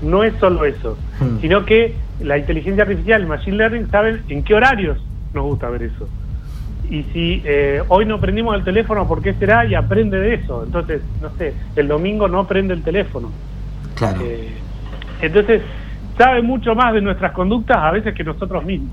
No 0.02 0.24
es 0.24 0.34
solo 0.40 0.66
eso, 0.66 0.98
Hmm. 1.20 1.40
sino 1.42 1.66
que 1.66 1.96
la 2.20 2.38
inteligencia 2.38 2.84
artificial, 2.84 3.22
el 3.22 3.28
machine 3.28 3.58
learning, 3.58 3.90
saben 3.90 4.22
en 4.30 4.44
qué 4.44 4.54
horarios 4.54 4.98
nos 5.34 5.44
gusta 5.44 5.70
ver 5.70 5.84
eso. 5.84 6.08
Y 6.90 7.04
si 7.14 7.42
eh, 7.46 7.82
hoy 7.88 8.06
no 8.06 8.20
prendimos 8.20 8.56
el 8.56 8.64
teléfono, 8.64 9.08
¿por 9.08 9.22
qué 9.22 9.34
será? 9.34 9.66
Y 9.66 9.74
aprende 9.74 10.20
de 10.20 10.36
eso. 10.36 10.64
Entonces, 10.64 11.02
no 11.22 11.30
sé, 11.38 11.54
el 11.76 11.88
domingo 11.88 12.28
no 12.28 12.46
prende 12.48 12.74
el 12.74 12.84
teléfono. 12.84 13.32
Claro. 13.96 14.22
Eh, 14.24 14.50
entonces, 15.22 15.62
sabe 16.18 16.42
mucho 16.42 16.76
más 16.76 16.94
de 16.94 17.02
nuestras 17.02 17.32
conductas 17.32 17.78
a 17.78 17.92
veces 17.92 18.14
que 18.14 18.24
nosotros 18.24 18.64
mismos. 18.64 18.92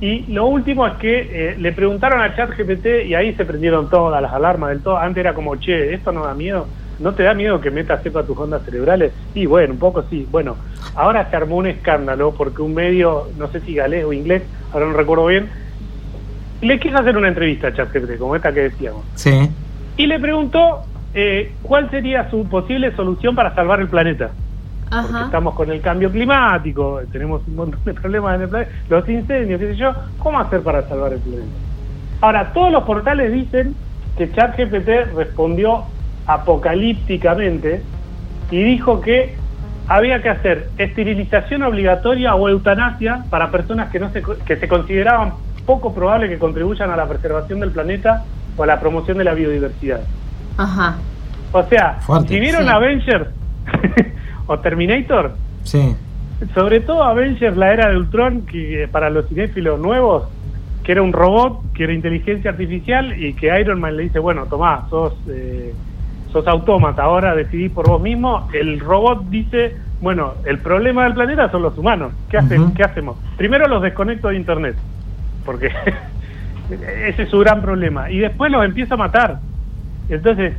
Y 0.00 0.32
lo 0.32 0.46
último 0.46 0.86
es 0.86 0.94
que 0.94 1.28
eh, 1.30 1.56
le 1.58 1.72
preguntaron 1.72 2.20
a 2.20 2.34
ChatGPT 2.34 3.06
y 3.06 3.14
ahí 3.14 3.34
se 3.34 3.44
prendieron 3.44 3.90
todas 3.90 4.22
las 4.22 4.32
alarmas 4.32 4.70
del 4.70 4.80
todo. 4.80 4.96
Antes 4.98 5.20
era 5.20 5.34
como, 5.34 5.54
che, 5.56 5.94
¿esto 5.94 6.10
no 6.12 6.24
da 6.24 6.34
miedo? 6.34 6.66
¿No 6.98 7.14
te 7.14 7.22
da 7.22 7.34
miedo 7.34 7.60
que 7.60 7.70
Meta 7.70 8.02
sepa 8.02 8.24
tus 8.24 8.36
ondas 8.36 8.62
cerebrales? 8.64 9.12
Y 9.34 9.46
bueno, 9.46 9.74
un 9.74 9.78
poco 9.78 10.02
sí. 10.10 10.26
Bueno, 10.30 10.56
ahora 10.94 11.28
se 11.30 11.36
armó 11.36 11.56
un 11.56 11.66
escándalo 11.66 12.32
porque 12.32 12.62
un 12.62 12.74
medio, 12.74 13.28
no 13.36 13.48
sé 13.48 13.60
si 13.60 13.74
galés 13.74 14.04
o 14.04 14.12
inglés, 14.12 14.42
ahora 14.72 14.86
no 14.86 14.92
recuerdo 14.94 15.26
bien, 15.26 15.48
le 16.60 16.80
quiso 16.80 16.98
hacer 16.98 17.16
una 17.16 17.28
entrevista 17.28 17.68
a 17.68 17.74
ChatGPT, 17.74 18.18
como 18.18 18.34
esta 18.34 18.52
que 18.52 18.62
decíamos. 18.62 19.04
Sí. 19.14 19.48
Y 19.96 20.06
le 20.06 20.18
preguntó 20.18 20.82
eh, 21.14 21.52
cuál 21.62 21.88
sería 21.90 22.28
su 22.30 22.48
posible 22.48 22.94
solución 22.96 23.34
para 23.34 23.54
salvar 23.54 23.80
el 23.80 23.88
planeta 23.88 24.30
porque 24.90 25.12
Ajá. 25.12 25.24
estamos 25.26 25.54
con 25.54 25.70
el 25.70 25.80
cambio 25.80 26.10
climático, 26.10 27.00
tenemos 27.12 27.42
un 27.46 27.56
montón 27.56 27.80
de 27.84 27.94
problemas 27.94 28.36
en 28.36 28.42
el 28.42 28.48
planeta, 28.48 28.72
los 28.88 29.08
incendios, 29.08 29.60
qué 29.60 29.66
sé 29.68 29.76
yo, 29.76 29.92
¿cómo 30.18 30.38
hacer 30.38 30.62
para 30.62 30.88
salvar 30.88 31.12
el 31.12 31.20
planeta? 31.20 31.48
Ahora, 32.20 32.52
todos 32.52 32.72
los 32.72 32.84
portales 32.84 33.32
dicen 33.32 33.74
que 34.16 34.32
ChatGPT 34.32 35.14
respondió 35.14 35.84
apocalípticamente 36.28 37.82
y 38.50 38.62
dijo 38.62 39.00
que 39.00 39.34
había 39.88 40.22
que 40.22 40.28
hacer 40.28 40.68
esterilización 40.78 41.62
obligatoria 41.62 42.34
o 42.34 42.48
eutanasia 42.48 43.24
para 43.30 43.50
personas 43.50 43.90
que 43.90 43.98
no 43.98 44.10
se, 44.10 44.22
que 44.46 44.56
se 44.56 44.68
consideraban 44.68 45.32
poco 45.66 45.94
probable 45.94 46.28
que 46.28 46.38
contribuyan 46.38 46.90
a 46.90 46.96
la 46.96 47.06
preservación 47.08 47.60
del 47.60 47.70
planeta 47.70 48.24
o 48.56 48.62
a 48.62 48.66
la 48.66 48.80
promoción 48.80 49.18
de 49.18 49.24
la 49.24 49.34
biodiversidad. 49.34 50.00
Ajá. 50.56 50.96
O 51.52 51.62
sea, 51.64 51.94
Fuerte. 52.00 52.28
si 52.28 52.40
vieron 52.40 52.64
Sí. 52.64 52.68
Avengers 52.70 53.26
o 54.46 54.58
Terminator, 54.58 55.34
Sí. 55.62 55.94
sobre 56.54 56.80
todo 56.80 57.02
Avengers, 57.04 57.56
la 57.56 57.72
era 57.72 57.88
de 57.90 57.96
Ultron, 57.96 58.42
que 58.42 58.88
para 58.90 59.08
los 59.10 59.26
cinéfilos 59.28 59.78
nuevos, 59.80 60.24
que 60.84 60.92
era 60.92 61.02
un 61.02 61.12
robot, 61.12 61.60
que 61.74 61.84
era 61.84 61.92
inteligencia 61.92 62.50
artificial 62.50 63.22
y 63.22 63.34
que 63.34 63.58
Iron 63.60 63.80
Man 63.80 63.96
le 63.96 64.04
dice, 64.04 64.18
bueno, 64.18 64.44
tomá, 64.46 64.86
sos, 64.88 65.14
eh, 65.28 65.74
sos 66.32 66.46
autómata, 66.46 67.02
ahora 67.02 67.34
decidís 67.34 67.70
por 67.72 67.88
vos 67.88 68.00
mismo. 68.00 68.48
El 68.52 68.80
robot 68.80 69.24
dice, 69.28 69.76
bueno, 70.00 70.34
el 70.44 70.58
problema 70.58 71.04
del 71.04 71.14
planeta 71.14 71.50
son 71.50 71.62
los 71.62 71.76
humanos. 71.78 72.12
¿Qué, 72.30 72.38
hacen. 72.38 72.74
¿qué 72.74 72.82
hacemos? 72.84 73.16
Primero 73.36 73.66
los 73.68 73.82
desconecto 73.82 74.28
de 74.28 74.36
Internet, 74.36 74.76
porque 75.44 75.70
ese 77.06 77.22
es 77.22 77.28
su 77.30 77.38
gran 77.38 77.62
problema. 77.62 78.10
Y 78.10 78.18
después 78.18 78.50
los 78.52 78.64
empieza 78.64 78.94
a 78.94 78.98
matar. 78.98 79.38
Entonces, 80.08 80.54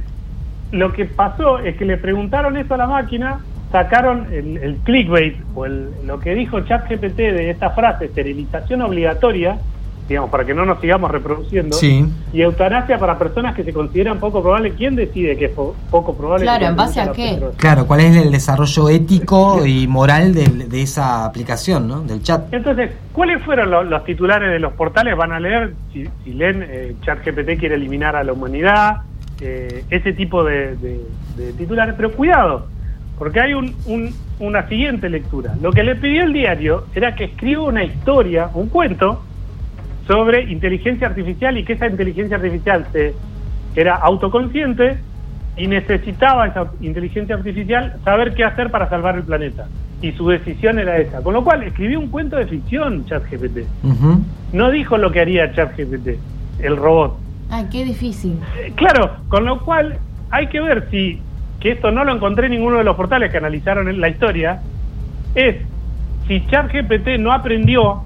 lo 0.72 0.92
que 0.94 1.06
pasó 1.06 1.60
es 1.60 1.76
que 1.78 1.86
le 1.86 1.98
preguntaron 1.98 2.58
eso 2.58 2.74
a 2.74 2.78
la 2.78 2.88
máquina, 2.88 3.40
sacaron 3.72 4.28
el, 4.32 4.58
el 4.58 4.76
clickbait 4.78 5.38
o 5.54 5.66
el- 5.66 5.90
lo 6.06 6.20
que 6.20 6.34
dijo 6.36 6.60
ChatGPT 6.62 7.18
de 7.18 7.50
esta 7.52 7.72
frase, 7.72 8.06
esterilización 8.06 8.82
obligatoria, 8.82 9.60
digamos, 10.10 10.32
para 10.32 10.44
que 10.44 10.56
no 10.56 10.66
nos 10.66 10.82
sigamos 10.82 11.12
reproduciendo, 11.12 11.78
Sí. 11.78 12.04
y 12.34 12.42
eutanasia 12.42 12.98
para 12.98 13.18
personas 13.20 13.56
que 13.56 13.64
se 13.64 13.72
consideran 13.72 14.20
poco 14.20 14.42
probable. 14.42 14.72
¿Quién 14.72 14.96
decide 14.96 15.38
que 15.38 15.46
es 15.46 15.52
po- 15.52 15.76
poco 15.92 16.16
probable? 16.18 16.46
Claro, 16.46 16.66
¿en 16.66 16.76
base 16.76 16.94
se 16.96 17.02
a 17.02 17.12
qué? 17.12 17.40
Claro, 17.58 17.86
¿cuál 17.86 18.00
es 18.02 18.16
el 18.18 18.32
desarrollo 18.32 18.90
ético 18.90 19.64
y 19.66 19.88
moral 19.88 20.34
de, 20.34 20.82
esa 20.82 21.26
aplicación, 21.26 21.88
¿no? 21.88 22.02
Del 22.02 22.24
chat. 22.24 22.52
Entonces, 22.52 22.90
¿cuáles 23.14 23.44
fueron 23.44 23.70
lo- 23.70 23.84
los, 23.84 24.04
titulares 24.04 24.50
de 24.50 24.58
los 24.60 24.74
portales? 24.74 25.16
Van 25.16 25.32
a 25.32 25.40
leer, 25.40 25.74
si, 25.94 26.06
si 26.24 26.34
leen, 26.34 26.66
eh, 26.68 26.96
ChatGPT 27.06 27.60
quiere 27.60 27.76
eliminar 27.76 28.16
a 28.16 28.24
la 28.24 28.34
humanidad, 28.34 28.98
eh, 29.42 29.84
ese 29.92 30.14
tipo 30.14 30.44
de, 30.44 30.76
de- 30.78 31.06
de 31.38 31.54
titulares. 31.54 31.94
Pero 31.96 32.12
cuidado, 32.14 32.66
porque 33.20 33.40
hay 33.42 33.54
un- 33.54 33.76
un- 33.86 34.12
una 34.40 34.68
siguiente 34.68 35.08
lectura. 35.08 35.54
Lo 35.62 35.72
que 35.72 35.84
le 35.84 35.96
pidió 35.96 36.24
el 36.24 36.34
diario 36.34 36.86
era 36.96 37.14
que 37.14 37.26
escriba 37.26 37.62
una 37.64 37.84
historia, 37.84 38.50
un 38.56 38.70
cuento, 38.70 39.24
sobre 40.10 40.42
inteligencia 40.52 41.06
artificial 41.06 41.56
y 41.60 41.64
que 41.64 41.74
esa 41.74 41.86
inteligencia 41.86 42.38
artificial 42.38 42.88
se, 42.92 43.14
era 43.76 43.96
autoconsciente 43.96 44.98
y 45.56 45.68
necesitaba 45.68 46.48
esa 46.48 46.72
inteligencia 46.82 47.36
artificial 47.36 47.96
saber 48.04 48.34
qué 48.34 48.44
hacer 48.44 48.72
para 48.72 48.90
salvar 48.90 49.18
el 49.18 49.24
planeta. 49.24 49.68
Y 50.02 50.12
su 50.14 50.28
decisión 50.28 50.80
era 50.80 50.98
esa. 50.98 51.22
Con 51.22 51.36
lo 51.36 51.44
cual 51.44 51.62
escribió 51.62 52.00
un 52.00 52.08
cuento 52.08 52.38
de 52.38 52.48
ficción 52.48 53.06
ChatGPT. 53.06 53.60
No 54.52 54.72
dijo 54.72 54.98
lo 54.98 55.12
que 55.12 55.20
haría 55.20 55.54
ChatGPT, 55.54 56.18
el 56.60 56.76
robot. 56.76 57.16
Ay, 57.52 57.68
qué 57.72 57.86
difícil. 57.86 58.40
Eh, 58.58 58.74
Claro, 58.76 59.12
con 59.28 59.46
lo 59.46 59.60
cual 59.60 60.00
hay 60.32 60.48
que 60.48 60.60
ver 60.60 60.88
si, 60.90 61.22
que 61.60 61.74
esto 61.74 61.92
no 61.92 62.04
lo 62.04 62.16
encontré 62.16 62.48
en 62.48 62.54
ninguno 62.54 62.80
de 62.80 62.84
los 62.84 62.96
portales 62.96 63.32
que 63.32 63.38
analizaron 63.38 64.02
la 64.02 64.10
historia, 64.10 64.60
es 65.36 65.58
si 66.28 66.44
ChatGPT 66.48 67.20
no 67.20 67.32
aprendió, 67.32 68.02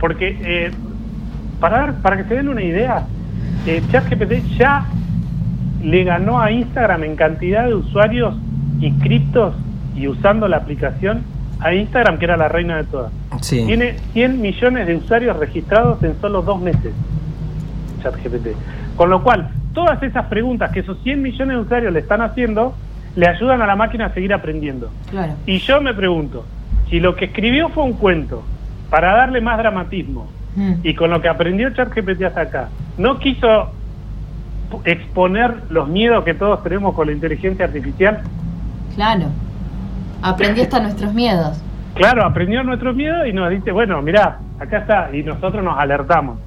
porque 0.00 0.36
eh, 0.40 0.70
para, 1.60 1.78
dar- 1.78 1.94
para 2.02 2.16
que 2.18 2.24
se 2.24 2.34
den 2.34 2.48
una 2.48 2.62
idea, 2.62 3.06
eh, 3.66 3.82
ChatGPT 3.90 4.56
ya 4.58 4.84
le 5.82 6.04
ganó 6.04 6.40
a 6.40 6.50
Instagram 6.50 7.04
en 7.04 7.16
cantidad 7.16 7.66
de 7.66 7.74
usuarios 7.74 8.34
inscriptos 8.80 9.54
y 9.94 10.08
usando 10.08 10.48
la 10.48 10.58
aplicación 10.58 11.22
a 11.60 11.72
Instagram, 11.72 12.18
que 12.18 12.24
era 12.26 12.36
la 12.36 12.48
reina 12.48 12.76
de 12.76 12.84
todas. 12.84 13.12
Sí. 13.40 13.64
Tiene 13.66 13.94
100 14.12 14.40
millones 14.40 14.86
de 14.86 14.96
usuarios 14.96 15.36
registrados 15.38 16.02
en 16.02 16.20
solo 16.20 16.42
dos 16.42 16.60
meses, 16.60 16.92
ChatGPT. 18.02 18.48
Con 18.96 19.10
lo 19.10 19.22
cual, 19.22 19.48
todas 19.72 20.02
esas 20.02 20.26
preguntas 20.26 20.70
que 20.72 20.80
esos 20.80 20.98
100 21.02 21.22
millones 21.22 21.56
de 21.56 21.62
usuarios 21.62 21.92
le 21.92 22.00
están 22.00 22.20
haciendo, 22.22 22.74
le 23.14 23.26
ayudan 23.28 23.62
a 23.62 23.66
la 23.66 23.76
máquina 23.76 24.06
a 24.06 24.10
seguir 24.14 24.32
aprendiendo. 24.34 24.90
Claro. 25.10 25.32
Y 25.46 25.58
yo 25.58 25.80
me 25.80 25.94
pregunto, 25.94 26.44
si 26.90 27.00
lo 27.00 27.14
que 27.16 27.26
escribió 27.26 27.68
fue 27.70 27.84
un 27.84 27.94
cuento 27.94 28.42
para 28.90 29.14
darle 29.14 29.40
más 29.40 29.58
dramatismo 29.58 30.28
Mm. 30.56 30.72
y 30.82 30.94
con 30.94 31.10
lo 31.10 31.20
que 31.20 31.28
aprendió 31.28 31.70
ChatGPT 31.70 32.22
hasta 32.22 32.40
acá, 32.40 32.68
no 32.96 33.18
quiso 33.18 33.70
exponer 34.84 35.54
los 35.68 35.86
miedos 35.88 36.24
que 36.24 36.34
todos 36.34 36.62
tenemos 36.62 36.94
con 36.94 37.06
la 37.06 37.12
inteligencia 37.12 37.66
artificial, 37.66 38.22
Claro. 38.96 39.26
Aprendió 40.22 40.64
hasta 40.64 40.80
nuestros 40.80 41.12
miedos. 41.12 41.62
Claro, 41.94 42.24
aprendió 42.24 42.64
nuestro 42.64 42.94
miedo 42.94 43.26
y 43.26 43.32
nos 43.32 43.50
dice, 43.50 43.70
bueno, 43.70 44.00
mirá, 44.00 44.38
acá 44.58 44.78
está, 44.78 45.10
y 45.14 45.22
nosotros 45.22 45.62
nos 45.62 45.78
alertamos. 45.78 46.38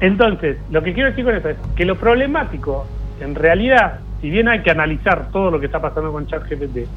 Entonces, 0.00 0.56
lo 0.70 0.82
que 0.82 0.94
quiero 0.94 1.10
decir 1.10 1.24
con 1.24 1.36
esto 1.36 1.50
es 1.50 1.56
que 1.76 1.84
lo 1.84 1.96
problemático, 1.96 2.86
en 3.20 3.34
realidad, 3.34 4.00
si 4.22 4.30
bien 4.30 4.48
hay 4.48 4.60
que 4.60 4.70
analizar 4.70 5.28
todo 5.30 5.50
lo 5.50 5.60
que 5.60 5.66
está 5.66 5.80
pasando 5.80 6.10
con 6.12 6.26
ChatGPT, 6.26 6.88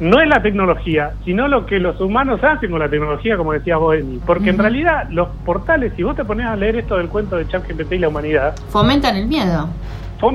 no 0.00 0.20
es 0.20 0.28
la 0.28 0.42
tecnología, 0.42 1.12
sino 1.24 1.48
lo 1.48 1.64
que 1.66 1.78
los 1.80 2.00
humanos 2.00 2.42
hacen 2.44 2.70
con 2.70 2.80
la 2.80 2.88
tecnología, 2.88 3.36
como 3.36 3.52
decías 3.52 3.78
vos, 3.78 3.96
Emi. 3.96 4.20
Porque 4.26 4.50
en 4.50 4.58
realidad 4.58 5.08
los 5.10 5.28
portales, 5.44 5.92
si 5.96 6.02
vos 6.02 6.14
te 6.16 6.24
pones 6.24 6.46
a 6.46 6.56
leer 6.56 6.76
esto 6.76 6.96
del 6.96 7.08
cuento 7.08 7.36
de 7.36 7.48
ChatGPT 7.48 7.92
y 7.92 7.98
la 7.98 8.08
humanidad, 8.08 8.54
Fomentan 8.68 9.16
el 9.16 9.26
miedo. 9.26 9.68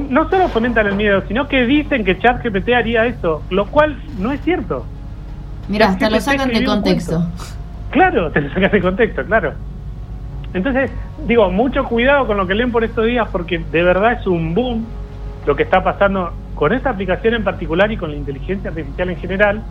no 0.10 0.30
solo 0.30 0.48
fomentan 0.50 0.88
el 0.88 0.96
miedo, 0.96 1.24
sino 1.28 1.48
que 1.48 1.66
dicen 1.66 2.04
que 2.04 2.18
ChatGPT 2.18 2.70
haría 2.70 3.06
eso, 3.06 3.44
lo 3.50 3.68
cual 3.68 3.98
no 4.20 4.32
es 4.32 4.42
cierto. 4.42 4.86
Mira, 5.68 5.90
hasta 5.90 6.10
lo 6.10 6.20
sacan 6.20 6.50
de 6.50 6.64
contexto. 6.64 7.24
Claro, 7.92 8.32
te 8.32 8.42
lo 8.42 8.54
sacas 8.54 8.72
de 8.72 8.82
contexto, 8.82 9.24
claro. 9.26 9.54
Entonces, 10.54 10.92
digo, 11.28 11.50
mucho 11.52 11.86
cuidado 11.86 12.26
con 12.26 12.38
lo 12.38 12.48
que 12.48 12.56
leen 12.56 12.72
por 12.72 12.84
estos 12.84 13.06
días 13.06 13.28
porque 13.32 13.60
de 13.60 13.84
verdad 13.84 14.14
es 14.14 14.28
un 14.28 14.54
boom 14.54 14.86
lo 15.46 15.56
que 15.56 15.64
está 15.64 15.84
pasando 15.84 16.32
con 16.56 16.74
esta 16.74 16.90
aplicación 16.92 17.34
en 17.36 17.44
particular 17.44 17.92
y 17.92 17.98
con 17.98 18.12
la 18.12 18.18
inteligencia 18.18 18.70
artificial 18.70 19.10
en 19.10 19.18
general. 19.18 19.64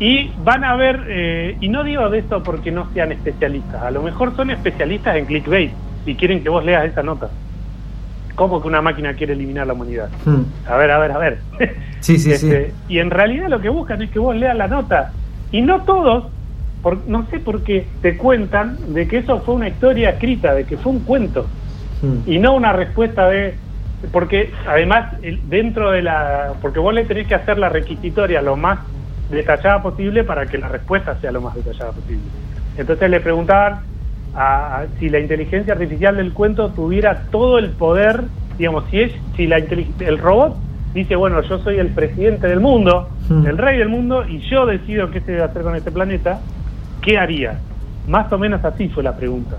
Y 0.00 0.30
van 0.44 0.64
a 0.64 0.76
ver, 0.76 1.04
eh, 1.08 1.56
y 1.60 1.68
no 1.68 1.82
digo 1.82 2.08
de 2.08 2.18
esto 2.18 2.42
porque 2.42 2.70
no 2.70 2.88
sean 2.92 3.10
especialistas, 3.10 3.82
a 3.82 3.90
lo 3.90 4.02
mejor 4.02 4.36
son 4.36 4.50
especialistas 4.50 5.16
en 5.16 5.26
clickbait 5.26 5.72
y 6.06 6.14
quieren 6.14 6.42
que 6.42 6.48
vos 6.48 6.64
leas 6.64 6.84
esa 6.86 7.02
nota. 7.02 7.28
¿Cómo 8.36 8.62
que 8.62 8.68
una 8.68 8.80
máquina 8.80 9.14
quiere 9.14 9.32
eliminar 9.32 9.66
la 9.66 9.72
humanidad? 9.72 10.08
Mm. 10.24 10.42
A 10.68 10.76
ver, 10.76 10.90
a 10.92 10.98
ver, 10.98 11.12
a 11.12 11.18
ver. 11.18 11.38
Sí, 12.00 12.16
sí, 12.16 12.30
Este, 12.30 12.66
sí. 12.66 12.72
Y 12.88 12.98
en 13.00 13.10
realidad 13.10 13.48
lo 13.48 13.60
que 13.60 13.68
buscan 13.68 14.00
es 14.00 14.10
que 14.10 14.20
vos 14.20 14.36
leas 14.36 14.56
la 14.56 14.68
nota. 14.68 15.10
Y 15.50 15.62
no 15.62 15.82
todos, 15.82 16.26
por, 16.80 17.04
no 17.08 17.26
sé 17.26 17.40
por 17.40 17.64
qué, 17.64 17.88
te 18.02 18.16
cuentan 18.16 18.94
de 18.94 19.08
que 19.08 19.18
eso 19.18 19.40
fue 19.40 19.56
una 19.56 19.66
historia 19.66 20.10
escrita, 20.10 20.54
de 20.54 20.62
que 20.62 20.76
fue 20.76 20.92
un 20.92 21.00
cuento. 21.00 21.48
Mm. 22.00 22.30
Y 22.30 22.38
no 22.38 22.54
una 22.54 22.72
respuesta 22.72 23.28
de... 23.28 23.56
Porque 24.12 24.52
además, 24.66 25.06
dentro 25.44 25.90
de 25.90 26.02
la... 26.02 26.52
Porque 26.62 26.78
vos 26.78 26.94
le 26.94 27.04
tenés 27.04 27.26
que 27.26 27.34
hacer 27.34 27.58
la 27.58 27.68
requisitoria 27.68 28.40
lo 28.42 28.56
más 28.56 28.78
detallada 29.30 29.82
posible 29.82 30.24
para 30.24 30.46
que 30.46 30.56
la 30.58 30.68
respuesta 30.68 31.16
sea 31.20 31.32
lo 31.32 31.40
más 31.40 31.54
detallada 31.54 31.92
posible. 31.92 32.22
Entonces 32.76 33.10
le 33.10 33.20
preguntaban 33.20 33.80
a, 34.34 34.78
a- 34.82 34.86
si 34.98 35.08
la 35.08 35.18
inteligencia 35.18 35.72
artificial 35.74 36.16
del 36.16 36.32
cuento 36.32 36.70
tuviera 36.70 37.24
todo 37.30 37.58
el 37.58 37.70
poder, 37.70 38.22
digamos, 38.56 38.84
si 38.90 39.00
es, 39.00 39.12
si 39.36 39.46
la 39.46 39.56
el 39.58 40.18
robot 40.18 40.56
dice, 40.94 41.16
bueno, 41.16 41.42
yo 41.42 41.58
soy 41.58 41.78
el 41.78 41.88
presidente 41.88 42.46
del 42.46 42.60
mundo, 42.60 43.10
Hmm. 43.28 43.46
el 43.46 43.58
rey 43.58 43.76
del 43.76 43.90
mundo, 43.90 44.24
y 44.26 44.38
yo 44.48 44.64
decido 44.64 45.10
qué 45.10 45.20
se 45.20 45.32
debe 45.32 45.44
hacer 45.44 45.62
con 45.62 45.76
este 45.76 45.90
planeta, 45.90 46.40
¿qué 47.02 47.18
haría? 47.18 47.58
Más 48.06 48.32
o 48.32 48.38
menos 48.38 48.64
así 48.64 48.88
fue 48.88 49.02
la 49.02 49.14
pregunta 49.14 49.56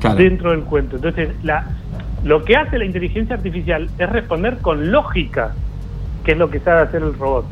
claro. 0.00 0.16
dentro 0.16 0.50
del 0.50 0.62
cuento. 0.62 0.96
Entonces, 0.96 1.28
la, 1.44 1.64
lo 2.26 2.44
que 2.44 2.56
hace 2.56 2.76
la 2.78 2.84
inteligencia 2.84 3.36
artificial 3.36 3.88
es 3.98 4.10
responder 4.10 4.58
con 4.58 4.90
lógica, 4.90 5.52
que 6.24 6.32
es 6.32 6.38
lo 6.38 6.50
que 6.50 6.58
sabe 6.60 6.82
hacer 6.82 7.02
el 7.02 7.14
robot. 7.16 7.46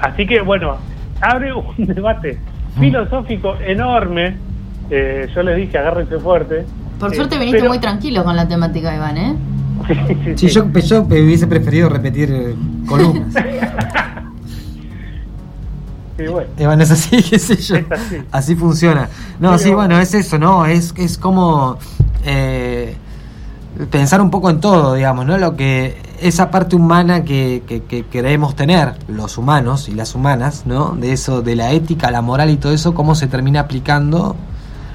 Así 0.00 0.26
que, 0.26 0.40
bueno, 0.40 0.76
abre 1.20 1.52
un 1.52 1.64
debate 1.86 2.38
filosófico 2.80 3.54
enorme. 3.60 4.36
Eh, 4.90 5.28
yo 5.34 5.42
les 5.42 5.56
dije, 5.56 5.76
agárrense 5.78 6.18
fuerte. 6.18 6.64
Por 6.98 7.12
Eh, 7.12 7.16
suerte 7.16 7.38
viniste 7.38 7.58
pero- 7.58 7.68
muy 7.70 7.80
tranquilo 7.80 8.24
con 8.24 8.34
la 8.34 8.48
temática, 8.48 8.94
Iván, 8.94 9.16
¿eh? 9.18 9.36
Sí, 9.86 9.94
sí, 9.94 10.34
Sí, 10.36 10.48
sí. 10.48 10.54
yo, 10.54 10.72
yo 10.80 11.02
hubiese 11.02 11.46
preferido 11.46 11.88
repetir 11.90 12.30
eh, 12.32 12.54
columnas. 12.88 13.34
Sí, 16.18 16.24
bueno. 16.28 16.48
Iván, 16.58 16.80
es 16.80 16.90
así, 16.90 17.22
qué 17.22 17.38
sé 17.38 17.56
yo. 17.56 17.76
Así. 17.90 18.16
Así 18.32 18.54
funciona. 18.56 19.06
No, 19.38 19.58
sí, 19.58 19.74
bueno, 19.74 20.00
es 20.00 20.14
eso, 20.14 20.38
¿no? 20.38 20.64
Es, 20.64 20.94
es 20.96 21.18
como 21.18 21.76
eh, 22.24 22.75
pensar 23.90 24.20
un 24.20 24.30
poco 24.30 24.50
en 24.50 24.60
todo, 24.60 24.94
digamos, 24.94 25.26
¿no? 25.26 25.36
Lo 25.38 25.56
que 25.56 26.00
esa 26.20 26.50
parte 26.50 26.76
humana 26.76 27.24
que, 27.24 27.62
que, 27.66 27.82
que 27.84 28.06
queremos 28.06 28.56
tener, 28.56 28.94
los 29.08 29.36
humanos 29.36 29.88
y 29.88 29.92
las 29.92 30.14
humanas, 30.14 30.62
¿no? 30.66 30.96
De 30.96 31.12
eso, 31.12 31.42
de 31.42 31.56
la 31.56 31.72
ética, 31.72 32.10
la 32.10 32.22
moral 32.22 32.50
y 32.50 32.56
todo 32.56 32.72
eso, 32.72 32.94
cómo 32.94 33.14
se 33.14 33.26
termina 33.26 33.60
aplicando 33.60 34.36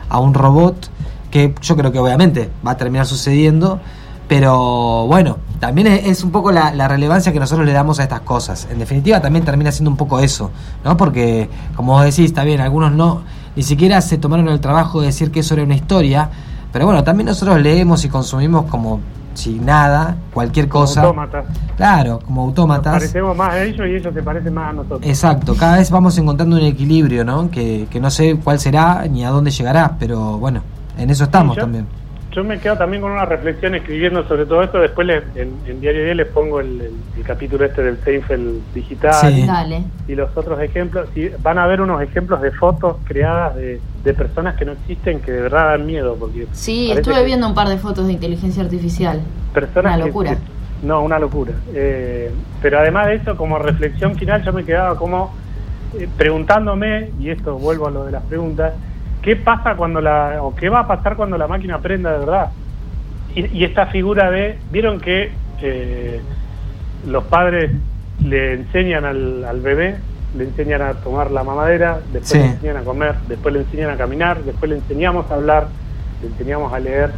a 0.09 0.19
un 0.19 0.33
robot 0.33 0.89
que 1.29 1.55
yo 1.61 1.77
creo 1.77 1.91
que 1.91 1.99
obviamente 1.99 2.49
va 2.65 2.71
a 2.71 2.77
terminar 2.77 3.05
sucediendo, 3.05 3.79
pero 4.27 5.05
bueno, 5.07 5.37
también 5.59 5.87
es, 5.87 6.23
un 6.23 6.31
poco 6.31 6.51
la, 6.51 6.73
la 6.73 6.87
relevancia 6.87 7.31
que 7.31 7.39
nosotros 7.39 7.65
le 7.65 7.73
damos 7.73 7.99
a 7.99 8.03
estas 8.03 8.21
cosas. 8.21 8.67
En 8.71 8.79
definitiva 8.79 9.21
también 9.21 9.45
termina 9.45 9.71
siendo 9.71 9.91
un 9.91 9.97
poco 9.97 10.19
eso, 10.19 10.51
¿no? 10.83 10.97
Porque, 10.97 11.49
como 11.75 11.93
vos 11.93 12.03
decís, 12.03 12.25
está 12.25 12.43
bien, 12.43 12.61
algunos 12.61 12.91
no, 12.91 13.21
ni 13.55 13.63
siquiera 13.63 14.01
se 14.01 14.17
tomaron 14.17 14.47
el 14.49 14.59
trabajo 14.59 15.01
de 15.01 15.07
decir 15.07 15.31
que 15.31 15.41
eso 15.41 15.53
era 15.53 15.63
una 15.63 15.75
historia, 15.75 16.29
Pero 16.71 16.86
bueno, 16.86 17.03
también 17.03 17.27
nosotros 17.27 17.60
leemos 17.62 18.03
y 18.05 18.10
consumimos 18.10 18.65
como 18.65 18.99
si 19.34 19.60
nada, 19.60 20.15
cualquier 20.34 20.67
cosa. 20.67 21.01
Autómatas. 21.03 21.45
Claro, 21.77 22.19
como 22.25 22.41
Nos 22.41 22.49
autómatas. 22.49 22.93
parecemos 22.93 23.36
más 23.36 23.53
a 23.53 23.63
ellos 23.63 23.88
y 23.88 23.95
ellos 23.95 24.13
se 24.13 24.21
parecen 24.23 24.53
más 24.53 24.69
a 24.69 24.73
nosotros. 24.73 25.01
Exacto, 25.03 25.55
cada 25.55 25.77
vez 25.77 25.89
vamos 25.89 26.17
encontrando 26.17 26.57
un 26.57 26.63
equilibrio, 26.63 27.23
¿no? 27.23 27.49
Que, 27.49 27.88
que 27.89 27.99
no 27.99 28.12
sé 28.12 28.38
cuál 28.43 28.60
será 28.60 29.05
ni 29.10 29.23
a 29.23 29.29
dónde 29.29 29.51
llegará, 29.51 29.95
pero 29.99 30.38
bueno, 30.38 30.62
en 30.97 31.10
eso 31.10 31.23
estamos 31.23 31.55
Sí, 31.55 31.60
yo- 31.60 31.63
también. 31.63 31.88
Yo 32.31 32.43
me 32.45 32.59
quedo 32.59 32.77
también 32.77 33.01
con 33.01 33.11
una 33.11 33.25
reflexión 33.25 33.75
escribiendo 33.75 34.25
sobre 34.27 34.45
todo 34.45 34.63
esto. 34.63 34.79
Después 34.79 35.05
les- 35.05 35.23
en, 35.35 35.53
en 35.67 35.81
Diario 35.81 36.03
10 36.05 36.15
les 36.15 36.27
pongo 36.27 36.61
el, 36.61 36.79
el- 36.79 36.91
el 37.17 37.23
capítulo 37.23 37.65
este 37.65 37.83
del 37.83 37.97
Seinfeld 38.03 38.73
digital 38.73 39.13
Sí. 39.13 39.45
Dale. 39.45 39.83
y 40.07 40.15
los 40.15 40.35
otros 40.37 40.61
ejemplos. 40.61 41.09
Y 41.15 41.27
van 41.43 41.57
a 41.57 41.67
ver 41.67 41.81
unos 41.81 42.01
ejemplos 42.01 42.41
de 42.41 42.51
fotos 42.51 42.95
creadas 43.03 43.55
de, 43.57 43.81
de 44.03 44.13
personas 44.13 44.55
que 44.55 44.63
no 44.65 44.71
existen 44.71 45.19
que 45.19 45.31
de 45.31 45.41
verdad 45.41 45.71
dan 45.71 45.85
miedo. 45.85 46.15
porque 46.17 46.47
Sí, 46.53 46.91
estuve 46.91 47.23
viendo 47.25 47.47
un 47.47 47.53
par 47.53 47.67
de 47.67 47.77
fotos 47.77 48.07
de 48.07 48.13
inteligencia 48.13 48.63
artificial. 48.63 49.19
personas 49.53 49.95
Una 49.95 50.03
que- 50.03 50.07
locura. 50.09 50.31
que- 50.31 50.87
no, 50.87 51.01
una 51.03 51.19
locura. 51.19 51.51
Eh, 51.73 52.31
pero 52.61 52.79
además 52.79 53.07
de 53.07 53.15
eso, 53.15 53.35
como 53.35 53.59
reflexión 53.59 54.15
final, 54.15 54.41
yo 54.43 54.53
me 54.53 54.63
quedaba 54.63 54.95
como 54.97 55.33
eh, 55.99 56.07
preguntándome, 56.17 57.09
y 57.19 57.29
esto 57.29 57.57
vuelvo 57.59 57.87
a 57.87 57.91
lo 57.91 58.05
de 58.05 58.13
las 58.13 58.23
preguntas, 58.23 58.71
¿qué 59.21 59.36
pasa 59.36 59.75
cuando 59.75 60.01
la, 60.01 60.38
o 60.41 60.55
qué 60.55 60.69
va 60.69 60.81
a 60.81 60.88
pasar 60.88 61.15
cuando 61.15 61.38
la 61.38 61.47
máquina 61.47 61.75
aprenda 61.75 62.12
de 62.12 62.19
verdad? 62.19 62.49
Y, 63.36 63.45
y 63.60 63.63
esta 63.63 63.86
figura 63.88 64.29
de, 64.31 64.57
vieron 64.71 64.99
que 64.99 65.31
eh, 65.62 66.21
los 67.07 67.23
padres 67.25 67.71
le 68.23 68.53
enseñan 68.53 69.05
al, 69.05 69.43
al 69.45 69.62
bebé, 69.62 69.95
le 70.38 70.43
enseñan 70.45 70.81
a 70.81 70.93
tomar 70.95 71.31
la 71.31 71.43
mamadera, 71.43 71.99
después 72.13 72.29
Sí. 72.31 72.38
le 72.39 72.45
enseñan 72.47 72.77
a 72.77 72.81
comer, 72.81 73.15
después 73.27 73.53
le 73.53 73.62
enseñan 73.62 73.89
a 73.91 73.97
caminar, 73.97 74.43
después 74.43 74.69
le 74.69 74.77
enseñamos 74.77 75.29
a 75.31 75.36
hablar, 75.36 75.67
le 76.21 76.27
enseñamos 76.29 76.71
a 76.73 76.79
leer. 76.79 77.12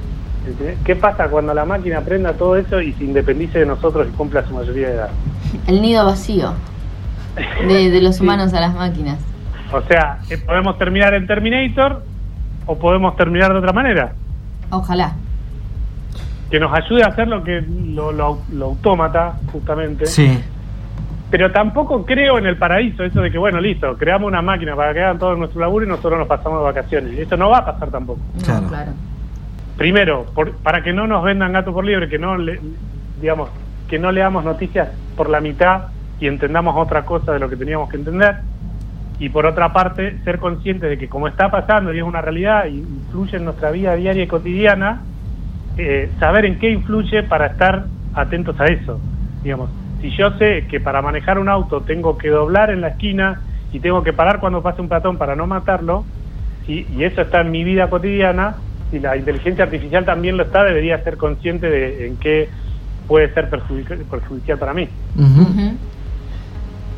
¿Qué 0.84 0.96
pasa 0.98 1.30
cuando 1.30 1.54
la 1.54 1.63
máquina 1.63 2.00
aprenda 2.00 2.34
todo 2.34 2.58
eso 2.58 2.82
y 2.82 2.92
se 2.94 3.06
independice 3.06 3.60
de 3.60 3.66
nosotros 3.66 4.08
y 4.10 4.12
cumpla 4.12 4.46
su 4.46 4.54
mayoría 4.54 4.88
de 4.89 4.94
edad? 4.96 5.10
El 5.68 5.82
nido 5.82 6.06
vacío 6.06 6.54
de, 7.68 7.89
de 7.89 8.02
los 8.02 8.18
Sí. 8.18 8.24
humanos 8.24 8.54
a 8.54 8.60
las 8.60 8.74
máquinas. 8.76 9.20
O 9.74 9.82
sea, 9.82 10.20
eh, 10.30 10.38
podemos 10.38 10.78
terminar 10.78 11.14
en 11.14 11.26
Terminator 11.28 12.04
o 12.66 12.78
podemos 12.78 13.16
terminar 13.16 13.52
de 13.52 13.60
otra 13.60 13.74
manera. 13.74 14.14
Ojalá. 14.70 15.14
Que 16.50 16.60
nos 16.60 16.72
ayude 16.74 17.04
a 17.04 17.08
hacer 17.08 17.28
lo 17.28 17.44
que 17.44 17.62
lo, 17.68 18.12
lo, 18.12 18.40
lo 18.52 18.66
autómata, 18.66 19.34
justamente. 19.52 20.06
Sí, 20.06 20.40
Pero 21.32 21.52
tampoco 21.52 22.06
creo 22.06 22.38
en 22.38 22.46
el 22.46 22.58
paraíso, 22.58 23.04
eso 23.04 23.22
de 23.22 23.32
que, 23.32 23.40
bueno, 23.40 23.60
listo, 23.60 23.98
creamos 23.98 24.28
una 24.28 24.42
máquina 24.44 24.76
para 24.76 24.94
que 24.94 25.02
hagan 25.02 25.18
todo 25.18 25.36
nuestro 25.36 25.60
laburo 25.62 25.86
y 25.86 25.90
nosotros 25.90 26.20
nos 26.20 26.28
pasamos 26.28 26.60
de 26.60 26.64
vacaciones. 26.66 27.18
Eso 27.18 27.36
no 27.38 27.50
va 27.50 27.58
a 27.60 27.66
pasar 27.66 27.90
tampoco. 27.90 28.20
No, 28.36 28.44
Claro. 28.44 28.68
claro. 28.68 28.92
Primero, 29.78 30.26
por- 30.36 30.56
para 30.58 30.84
que 30.84 30.94
no 30.94 31.08
nos 31.08 31.24
vendan 31.24 31.52
gato 31.54 31.74
por 31.74 31.84
liebre, 31.84 32.08
que 32.08 32.20
no 32.20 32.38
le, 32.38 32.60
digamos, 33.20 33.50
que 33.88 33.98
no 33.98 34.12
leamos 34.12 34.44
noticias 34.46 34.90
por 35.18 35.30
la 35.30 35.42
mitad 35.42 35.86
y 36.20 36.28
entendamos 36.28 36.76
otra 36.78 37.04
cosa 37.04 37.32
de 37.34 37.40
lo 37.40 37.50
que 37.50 37.56
teníamos 37.56 37.90
que 37.90 37.98
entender. 37.98 38.36
Y 39.19 39.30
por 39.30 39.45
otra 39.45 39.71
parte, 39.71 40.19
ser 40.23 40.39
conscientes 40.39 40.89
de 40.89 40.97
que 40.97 41.08
como 41.08 41.28
está 41.28 41.49
pasando 41.49 41.93
y 41.93 41.97
es 41.97 42.04
una 42.04 42.21
realidad 42.21 42.65
y 42.65 42.80
influye 42.80 43.38
en 43.38 43.45
nuestra 43.45 43.71
vida 43.71 43.95
diaria 43.95 44.23
y 44.23 44.28
cotidiana, 44.28 45.06
eh, 45.78 46.13
saber 46.19 46.45
en 46.45 46.60
qué 46.60 46.69
influye 46.69 47.23
para 47.23 47.47
estar 47.47 47.88
atentos 48.13 48.60
a 48.60 48.65
eso. 48.65 49.02
Digamos, 49.43 49.71
si 50.02 50.12
yo 50.17 50.32
sé 50.38 50.67
que 50.67 50.80
para 50.80 51.02
manejar 51.02 51.39
un 51.39 51.49
auto 51.49 51.84
tengo 51.84 52.17
que 52.17 52.30
doblar 52.30 52.69
en 52.71 52.82
la 52.82 52.89
esquina 52.89 53.41
y 53.71 53.80
tengo 53.80 54.04
que 54.04 54.13
parar 54.13 54.39
cuando 54.39 54.62
pase 54.62 54.82
un 54.82 54.89
peatón 54.89 55.17
para 55.17 55.36
no 55.36 55.47
matarlo, 55.47 56.08
y, 56.65 56.93
y 56.95 57.04
eso 57.04 57.21
está 57.21 57.41
en 57.41 57.52
mi 57.52 57.63
vida 57.63 57.89
cotidiana, 57.89 58.58
si 58.89 58.99
la 58.99 59.17
inteligencia 59.17 59.63
artificial 59.65 60.06
también 60.06 60.38
lo 60.38 60.43
está, 60.43 60.63
debería 60.63 61.04
ser 61.04 61.17
consciente 61.17 61.69
de 61.69 62.08
en 62.08 62.17
qué 62.17 62.49
puede 63.08 63.34
ser 63.34 63.49
perjudic- 63.49 64.08
perjudicial 64.08 64.60
para 64.60 64.73
mí. 64.73 64.89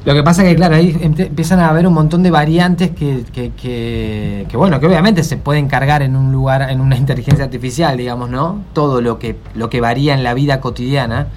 Lo 0.06 0.13
que 0.13 0.22
pasa 0.22 0.44
es 0.44 0.50
que, 0.50 0.56
claro, 0.56 0.76
ahí 0.76 0.96
empiezan 1.02 1.60
a 1.60 1.70
haber 1.70 1.88
un 1.88 1.94
montón 1.94 2.22
de 2.22 2.30
variantes 2.30 2.91
que, 2.91 3.24
que, 3.34 3.52
que, 3.54 4.46
que, 4.48 4.56
bueno, 4.58 4.80
que 4.80 4.86
obviamente 4.86 5.24
se 5.24 5.36
pueden 5.38 5.68
cargar 5.68 6.04
en 6.04 6.15
un 6.15 6.32
lugar, 6.32 6.70
en 6.70 6.80
una 6.80 6.96
inteligencia 7.04 7.44
artificial, 7.46 7.98
digamos, 7.98 8.30
¿no? 8.30 8.60
Todo 8.74 9.02
lo 9.02 9.18
que, 9.18 9.36
lo 9.56 9.70
que 9.70 9.82
varía 9.82 10.13
en 10.13 10.24
la 10.24 10.36
vida 10.36 10.62
cotidiana. 10.62 11.28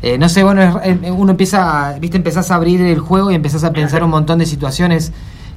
Eh, 0.00 0.16
no 0.16 0.28
sé, 0.30 0.42
bueno, 0.42 0.80
es- 0.82 0.96
uno 1.10 1.32
empieza, 1.32 1.88
a- 1.90 1.98
viste, 1.98 2.16
empezás 2.16 2.50
a 2.50 2.54
abrir 2.54 2.80
el 2.80 2.98
juego 3.00 3.30
y 3.30 3.34
empezás 3.34 3.62
a 3.64 3.72
pensar 3.72 4.02
un 4.02 4.10
montón 4.10 4.38
de 4.38 4.46
situaciones 4.46 5.12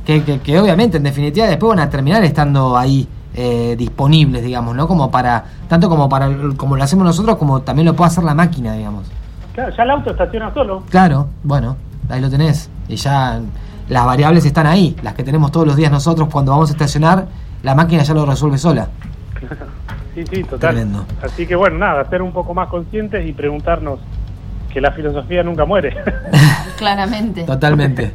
que, 0.06 0.24
que, 0.24 0.40
que 0.40 0.60
obviamente, 0.60 0.98
en 0.98 1.04
definitiva, 1.04 1.48
después 1.48 1.70
van 1.70 1.80
a 1.80 1.90
terminar 1.90 2.22
estando 2.26 2.76
ahí 2.78 3.08
eh, 3.34 3.76
disponibles, 3.78 4.44
digamos, 4.44 4.76
¿no? 4.76 4.90
Como 4.90 5.10
para, 5.10 5.46
tanto 5.70 5.88
como 5.88 6.10
para, 6.10 6.30
como 6.58 6.76
lo 6.76 6.84
hacemos 6.84 7.06
nosotros, 7.06 7.38
como 7.38 7.62
también 7.62 7.86
lo 7.86 7.96
puede 7.96 8.10
hacer 8.10 8.26
la 8.26 8.34
máquina, 8.36 8.74
digamos. 8.74 9.06
Claro, 9.54 9.74
ya 9.78 9.84
el 9.84 9.90
auto 9.92 10.12
estaciona 10.12 10.54
solo. 10.54 10.84
Claro, 10.90 11.30
bueno, 11.44 11.78
ahí 12.10 12.22
lo 12.22 12.30
tenés. 12.30 12.70
Y 12.88 12.96
ya 12.96 13.40
las 13.90 14.06
variables 14.06 14.46
están 14.46 14.68
ahí, 14.68 14.96
las 15.04 15.14
que 15.14 15.24
tenemos 15.24 15.52
todos 15.52 15.68
los 15.68 15.76
días 15.76 15.92
nosotros 15.92 16.30
cuando 16.32 16.52
vamos 16.52 16.70
a 16.70 16.74
estacionar, 16.74 17.28
la 17.64 17.76
máquina 17.76 18.04
ya 18.04 18.14
lo 18.14 18.26
resuelve 18.26 18.58
sola. 18.58 18.88
Sí, 20.14 20.26
sí, 20.30 20.44
total. 20.44 20.76
Tremendo. 20.76 21.06
Así 21.24 21.48
que 21.48 21.56
bueno, 21.56 21.78
nada, 21.78 22.04
ser 22.10 22.22
un 22.22 22.34
poco 22.34 22.54
más 22.54 22.68
conscientes 22.68 23.26
y 23.26 23.32
preguntarnos 23.32 24.02
que 24.70 24.82
la 24.82 24.92
filosofía 24.92 25.42
nunca 25.42 25.64
muere. 25.64 25.96
Claramente. 26.78 27.44
Totalmente. 27.44 28.14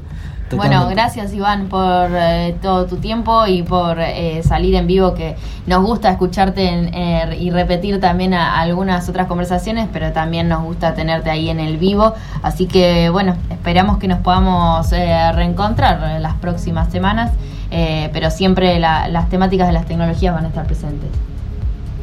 Bueno, 0.55 0.89
gracias 0.89 1.35
Iván 1.35 1.67
por 1.69 2.09
eh, 2.13 2.55
todo 2.63 2.87
tu 2.87 2.97
tiempo 2.99 3.47
y 3.47 3.63
por 3.65 3.99
eh, 3.99 4.43
salir 4.45 4.75
en 4.77 4.87
vivo, 4.87 5.13
que 5.15 5.35
nos 5.67 5.83
gusta 5.85 6.11
escucharte 6.11 6.69
en- 6.69 6.95
eh, 6.95 7.37
y 7.41 7.51
repetir 7.51 8.01
también 8.01 8.33
a- 8.33 8.61
algunas 8.61 9.09
otras 9.09 9.27
conversaciones, 9.27 9.89
pero 9.93 10.13
también 10.13 10.49
nos 10.49 10.63
gusta 10.63 10.95
tenerte 10.95 11.31
ahí 11.31 11.49
en 11.51 11.59
el 11.59 11.79
vivo. 11.79 12.15
Así 12.43 12.67
que 12.67 13.09
bueno, 13.11 13.35
esperamos 13.51 13.99
que 13.99 14.07
nos 14.07 14.21
podamos 14.21 14.93
eh, 14.93 15.33
reencontrar 15.33 16.17
en 16.17 16.23
las 16.23 16.35
próximas 16.35 16.93
semanas, 16.93 17.33
eh, 17.73 18.09
pero 18.13 18.31
siempre 18.31 18.79
la- 18.79 19.09
las 19.09 19.29
temáticas 19.29 19.67
de 19.67 19.73
las 19.73 19.87
tecnologías 19.87 20.33
van 20.33 20.45
a 20.45 20.49
estar 20.49 20.65
presentes. 20.67 21.11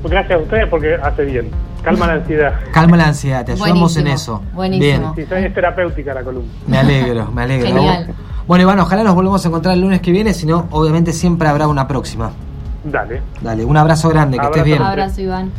Gracias 0.04 0.38
a 0.38 0.42
ustedes 0.44 0.68
porque 0.68 0.96
hace 1.02 1.24
bien. 1.24 1.50
Calma 1.82 2.08
la 2.08 2.14
ansiedad. 2.14 2.54
Calma 2.74 2.96
la 2.98 3.08
ansiedad, 3.08 3.46
te 3.46 3.54
ayudamos 3.54 3.96
en 3.98 4.08
eso. 4.08 4.42
buenísimo. 4.54 5.14
Bien, 5.14 5.26
Sí, 5.28 5.30
soy- 5.34 5.44
es 5.46 5.54
terapéutica 5.54 6.14
la 6.14 6.24
columna. 6.24 6.50
me 6.68 6.78
alegro, 6.78 7.30
me 7.32 7.44
alegro. 7.44 7.68
Genial. 7.68 8.08
Bueno, 8.48 8.64
Iván, 8.64 8.80
ojalá 8.80 9.04
nos 9.04 9.16
volvamos 9.16 9.44
a 9.46 9.48
encontrar 9.48 9.76
el 9.76 9.82
lunes 9.82 10.02
que 10.02 10.12
viene, 10.12 10.34
si 10.34 10.46
no, 10.46 10.68
obviamente 10.72 11.14
siempre 11.14 11.48
habrá 11.48 11.68
una 11.68 11.88
próxima. 11.88 12.32
Dale. 12.84 13.22
Dale, 13.42 13.64
un 13.64 13.78
abrazo 13.78 14.10
grande, 14.10 14.38
que 14.38 14.46
estés 14.46 14.64
bien. 14.64 14.82
Abrazo 14.82 15.22
Iván. 15.22 15.52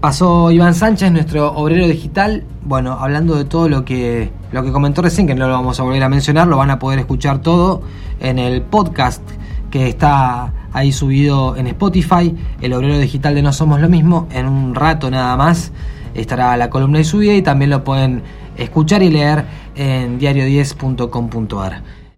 Pasó 0.00 0.50
Iván 0.50 0.74
Sánchez, 0.74 1.12
nuestro 1.12 1.52
obrero 1.52 1.86
digital. 1.86 2.44
Bueno, 2.64 2.96
hablando 2.98 3.36
de 3.36 3.44
todo 3.44 3.68
lo 3.68 3.84
que, 3.84 4.32
lo 4.50 4.62
que 4.62 4.72
comentó 4.72 5.02
recién, 5.02 5.26
que 5.26 5.34
no 5.34 5.46
lo 5.46 5.54
vamos 5.54 5.78
a 5.78 5.84
volver 5.84 6.02
a 6.02 6.08
mencionar, 6.08 6.46
lo 6.48 6.56
van 6.56 6.70
a 6.70 6.78
poder 6.78 6.98
escuchar 6.98 7.38
todo 7.38 7.82
en 8.20 8.38
el 8.38 8.62
podcast 8.62 9.22
que 9.70 9.88
está 9.88 10.52
ahí 10.72 10.92
subido 10.92 11.56
en 11.56 11.68
Spotify. 11.68 12.34
El 12.60 12.72
obrero 12.72 12.98
digital 12.98 13.34
de 13.34 13.42
No 13.42 13.52
Somos 13.52 13.80
Lo 13.80 13.88
Mismo. 13.88 14.26
En 14.32 14.46
un 14.46 14.74
rato 14.74 15.10
nada 15.10 15.36
más 15.36 15.72
estará 16.14 16.56
la 16.56 16.68
columna 16.68 16.98
ahí 16.98 17.04
subida 17.04 17.34
y 17.34 17.42
también 17.42 17.70
lo 17.70 17.84
pueden 17.84 18.22
escuchar 18.56 19.02
y 19.02 19.10
leer 19.10 19.44
en 19.76 20.18
diario10.com.ar. 20.18 22.01